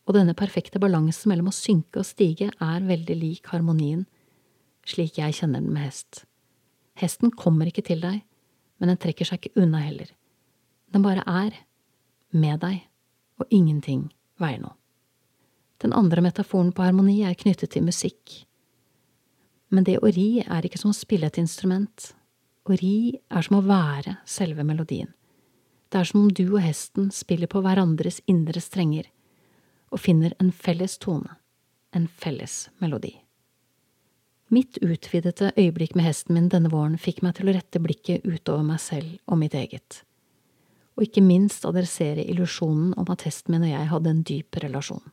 Og 0.06 0.16
denne 0.16 0.34
perfekte 0.38 0.80
balansen 0.82 1.30
mellom 1.30 1.50
å 1.50 1.54
synke 1.54 2.02
og 2.02 2.08
stige 2.08 2.50
er 2.52 2.86
veldig 2.86 3.16
lik 3.18 3.52
harmonien, 3.52 4.04
slik 4.86 5.20
jeg 5.20 5.38
kjenner 5.38 5.62
den 5.62 5.74
med 5.74 5.86
hest. 5.86 6.24
Hesten 6.98 7.30
kommer 7.30 7.70
ikke 7.70 7.84
til 7.86 8.02
deg, 8.02 8.22
men 8.82 8.90
den 8.90 8.98
trekker 9.00 9.28
seg 9.28 9.38
ikke 9.38 9.62
unna 9.62 9.80
heller. 9.84 10.10
Den 10.92 11.04
bare 11.06 11.22
er, 11.24 11.54
med 12.32 12.60
deg, 12.64 12.80
og 13.40 13.50
ingenting 13.50 14.08
veier 14.40 14.62
noe. 14.62 14.76
Den 15.82 15.94
andre 15.96 16.22
metaforen 16.22 16.70
på 16.72 16.84
harmoni 16.84 17.22
er 17.26 17.34
knyttet 17.38 17.72
til 17.74 17.82
musikk. 17.82 18.44
Men 19.72 19.86
det 19.88 19.98
å 19.98 20.10
ri 20.14 20.44
er 20.44 20.66
ikke 20.66 20.78
som 20.78 20.92
å 20.92 20.96
spille 20.96 21.26
et 21.26 21.40
instrument. 21.42 22.12
Å 22.68 22.76
ri 22.78 23.18
er 23.32 23.42
som 23.42 23.58
å 23.58 23.64
være 23.66 24.18
selve 24.28 24.62
melodien. 24.68 25.10
Det 25.90 25.98
er 25.98 26.08
som 26.08 26.22
om 26.22 26.30
du 26.30 26.44
og 26.52 26.62
hesten 26.62 27.10
spiller 27.12 27.50
på 27.50 27.64
hverandres 27.64 28.20
indre 28.30 28.62
strenger 28.62 29.10
og 29.92 30.00
finner 30.00 30.36
en 30.40 30.52
felles 30.54 30.94
tone, 31.02 31.34
en 31.92 32.06
felles 32.06 32.68
melodi. 32.80 33.16
Mitt 34.52 34.78
utvidete 34.84 35.50
øyeblikk 35.56 35.96
med 35.96 36.06
hesten 36.06 36.36
min 36.36 36.48
denne 36.52 36.70
våren 36.72 36.96
fikk 37.00 37.20
meg 37.24 37.36
til 37.36 37.50
å 37.50 37.56
rette 37.56 37.80
blikket 37.82 38.24
utover 38.24 38.64
meg 38.70 38.80
selv 38.84 39.18
og 39.26 39.40
mitt 39.42 39.56
eget 39.58 40.02
og 40.96 41.04
ikke 41.06 41.24
minst 41.24 41.64
adressere 41.68 42.24
illusjonen 42.28 42.92
om 43.00 43.08
at 43.12 43.24
hesten 43.26 43.54
min 43.54 43.66
og 43.66 43.72
jeg 43.72 43.90
hadde 43.92 44.10
en 44.12 44.24
dyp 44.28 44.58
relasjon. 44.64 45.04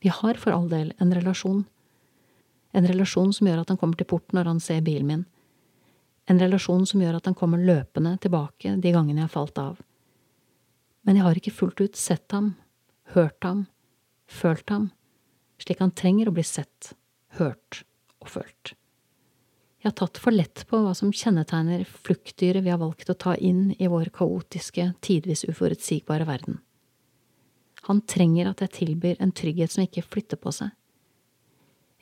Vi 0.00 0.08
har 0.08 0.40
for 0.40 0.56
all 0.56 0.68
del 0.70 0.94
en 0.98 1.12
relasjon. 1.14 1.64
En 2.72 2.86
relasjon 2.88 3.32
som 3.36 3.46
gjør 3.46 3.62
at 3.62 3.70
han 3.72 3.78
kommer 3.80 4.00
til 4.00 4.08
porten 4.10 4.38
når 4.38 4.50
han 4.50 4.62
ser 4.62 4.82
bilen 4.86 5.06
min. 5.06 5.26
En 6.30 6.40
relasjon 6.40 6.86
som 6.86 7.02
gjør 7.02 7.18
at 7.18 7.28
han 7.28 7.36
kommer 7.38 7.60
løpende 7.60 8.16
tilbake 8.22 8.76
de 8.80 8.94
gangene 8.94 9.22
jeg 9.22 9.28
har 9.28 9.34
falt 9.34 9.60
av. 9.60 9.78
Men 11.06 11.18
jeg 11.18 11.26
har 11.26 11.38
ikke 11.40 11.54
fullt 11.54 11.80
ut 11.80 11.96
sett 11.98 12.32
ham, 12.32 12.54
hørt 13.14 13.44
ham, 13.44 13.66
følt 14.30 14.68
ham, 14.70 14.90
slik 15.60 15.80
han 15.82 15.94
trenger 15.96 16.30
å 16.30 16.34
bli 16.36 16.44
sett, 16.46 16.92
hørt 17.40 17.82
og 18.20 18.30
følt. 18.36 18.74
Jeg 19.80 19.94
har 19.94 19.96
tatt 19.96 20.18
for 20.20 20.34
lett 20.34 20.66
på 20.68 20.82
hva 20.84 20.90
som 20.96 21.12
kjennetegner 21.12 21.86
fluktdyret 21.88 22.64
vi 22.66 22.72
har 22.72 22.80
valgt 22.82 23.08
å 23.08 23.16
ta 23.16 23.32
inn 23.36 23.70
i 23.80 23.88
vår 23.88 24.10
kaotiske, 24.12 24.90
tidvis 25.00 25.46
uforutsigbare 25.48 26.26
verden. 26.28 26.58
Han 27.88 28.02
trenger 28.04 28.50
at 28.50 28.60
jeg 28.60 28.74
tilbyr 28.76 29.22
en 29.24 29.32
trygghet 29.32 29.72
som 29.72 29.86
ikke 29.86 30.04
flytter 30.04 30.36
på 30.36 30.52
seg. 30.52 30.74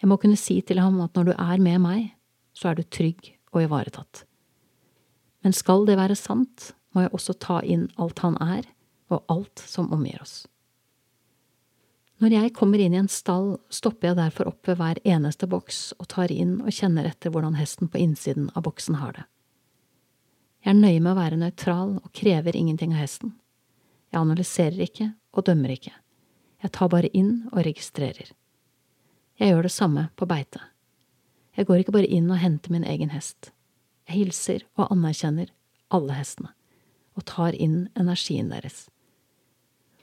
Jeg 0.03 0.11
må 0.11 0.19
kunne 0.19 0.39
si 0.39 0.59
til 0.67 0.83
ham 0.83 0.99
at 1.05 1.15
når 1.15 1.31
du 1.31 1.35
er 1.37 1.63
med 1.63 1.79
meg, 1.85 2.11
så 2.51 2.73
er 2.73 2.79
du 2.79 2.83
trygg 2.83 3.31
og 3.55 3.63
ivaretatt. 3.63 4.25
Men 5.47 5.55
skal 5.55 5.87
det 5.87 6.01
være 6.01 6.19
sant, 6.19 6.73
må 6.91 7.07
jeg 7.07 7.15
også 7.15 7.39
ta 7.39 7.61
inn 7.63 7.87
alt 7.95 8.25
han 8.27 8.35
er, 8.43 8.67
og 9.15 9.23
alt 9.31 9.63
som 9.63 9.93
omgir 9.95 10.19
oss. 10.23 10.49
Når 12.19 12.35
jeg 12.35 12.55
kommer 12.57 12.81
inn 12.83 12.97
i 12.97 12.99
en 12.99 13.11
stall, 13.11 13.53
stopper 13.71 14.11
jeg 14.11 14.19
derfor 14.19 14.49
opp 14.51 14.67
ved 14.67 14.81
hver 14.81 14.99
eneste 15.07 15.47
boks 15.51 15.93
og 16.01 16.09
tar 16.11 16.33
inn 16.35 16.57
og 16.65 16.75
kjenner 16.75 17.07
etter 17.07 17.31
hvordan 17.31 17.55
hesten 17.55 17.91
på 17.91 18.01
innsiden 18.03 18.49
av 18.59 18.65
boksen 18.67 18.99
har 18.99 19.13
det. 19.15 19.27
Jeg 20.67 20.73
er 20.73 20.81
nøye 20.81 20.99
med 20.99 21.13
å 21.13 21.19
være 21.21 21.39
nøytral 21.39 21.95
og 22.01 22.11
krever 22.19 22.59
ingenting 22.59 22.97
av 22.97 23.05
hesten. 23.05 23.37
Jeg 24.11 24.19
analyserer 24.19 24.83
ikke 24.89 25.13
og 25.31 25.47
dømmer 25.47 25.77
ikke. 25.77 25.95
Jeg 26.59 26.75
tar 26.75 26.91
bare 26.91 27.13
inn 27.15 27.47
og 27.53 27.63
registrerer. 27.63 28.35
Jeg 29.39 29.55
gjør 29.55 29.69
det 29.69 29.75
samme 29.77 30.09
på 30.19 30.27
beite. 30.27 30.59
Jeg 31.55 31.71
går 31.71 31.85
ikke 31.85 31.95
bare 31.95 32.11
inn 32.11 32.27
og 32.35 32.43
henter 32.43 32.75
min 32.75 32.87
egen 32.87 33.15
hest. 33.15 33.53
Jeg 34.11 34.25
hilser 34.25 34.67
og 34.75 34.91
anerkjenner 34.91 35.55
alle 35.95 36.19
hestene, 36.19 36.51
og 37.15 37.31
tar 37.31 37.55
inn 37.55 37.85
energien 37.95 38.51
deres 38.51 38.89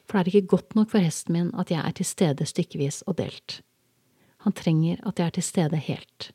for 0.05 0.21
det 0.21 0.31
er 0.31 0.39
ikke 0.39 0.53
godt 0.55 0.75
nok 0.77 0.91
for 0.93 1.03
hesten 1.03 1.33
min 1.33 1.51
at 1.57 1.71
jeg 1.73 1.81
er 1.81 1.95
til 1.97 2.07
stede 2.07 2.45
stykkevis 2.45 3.01
og 3.09 3.17
delt. 3.17 3.61
Han 4.45 4.53
trenger 4.53 5.01
at 5.07 5.19
jeg 5.19 5.27
er 5.27 5.37
til 5.37 5.45
stede 5.45 5.81
helt, 5.81 6.31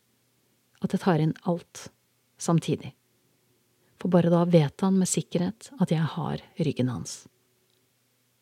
at 0.82 0.94
jeg 0.94 1.02
tar 1.04 1.22
inn 1.22 1.36
alt 1.46 1.86
samtidig. 2.38 2.92
For 4.00 4.10
bare 4.10 4.32
da 4.32 4.42
vet 4.48 4.80
han 4.80 4.98
med 4.98 5.10
sikkerhet 5.10 5.70
at 5.78 5.92
jeg 5.92 6.02
har 6.16 6.42
ryggen 6.58 6.90
hans. 6.90 7.26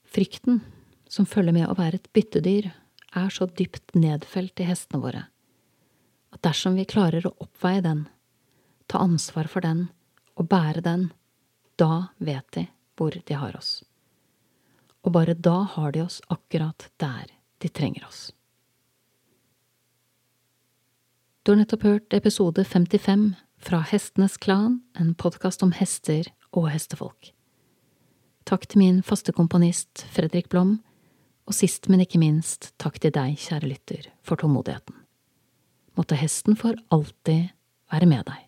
Frykten 0.08 0.62
som 1.08 1.26
følger 1.26 1.56
med 1.56 1.68
å 1.68 1.76
være 1.76 2.00
et 2.00 2.12
byttedyr, 2.12 2.70
er 3.16 3.30
så 3.32 3.46
dypt 3.48 3.94
nedfelt 3.96 4.60
i 4.60 4.66
hestene 4.68 5.00
våre 5.00 5.24
at 6.28 6.42
dersom 6.44 6.74
vi 6.76 6.84
klarer 6.84 7.24
å 7.24 7.32
oppveie 7.40 7.80
den, 7.80 8.02
ta 8.86 9.00
ansvar 9.00 9.48
for 9.48 9.64
den 9.64 9.86
og 10.36 10.50
bære 10.52 10.84
den, 10.84 11.06
da 11.80 12.10
vet 12.20 12.44
de 12.52 12.66
hvor 12.98 13.16
de 13.16 13.38
har 13.40 13.56
oss 13.56 13.78
og 15.08 15.14
bare 15.16 15.32
da 15.32 15.62
har 15.72 15.94
de 15.96 16.02
oss 16.04 16.20
akkurat 16.28 16.90
der 17.00 17.30
de 17.64 17.68
trenger 17.72 18.04
oss. 18.04 18.28
Du 21.42 21.54
har 21.54 21.62
nettopp 21.62 21.86
hørt 21.86 22.12
episode 22.12 22.60
55 22.64 23.30
fra 23.64 23.80
Hestenes 23.88 24.36
Klan, 24.36 24.82
en 24.92 25.14
podkast 25.16 25.64
om 25.64 25.72
hester 25.72 26.28
og 26.52 26.68
hestefolk. 26.68 27.32
Takk 28.44 28.68
til 28.68 28.82
min 28.82 29.00
faste 29.04 29.32
komponist 29.32 30.04
Fredrik 30.12 30.50
Blom, 30.52 30.78
og 31.48 31.56
sist, 31.56 31.88
men 31.88 32.04
ikke 32.04 32.20
minst, 32.20 32.74
takk 32.76 33.00
til 33.00 33.14
deg, 33.16 33.38
kjære 33.40 33.70
lytter, 33.70 34.10
for 34.20 34.36
tålmodigheten. 34.36 34.92
Måtte 35.96 36.20
hesten 36.20 36.60
for 36.60 36.76
alltid 36.92 37.48
være 37.88 38.12
med 38.12 38.28
deg. 38.28 38.47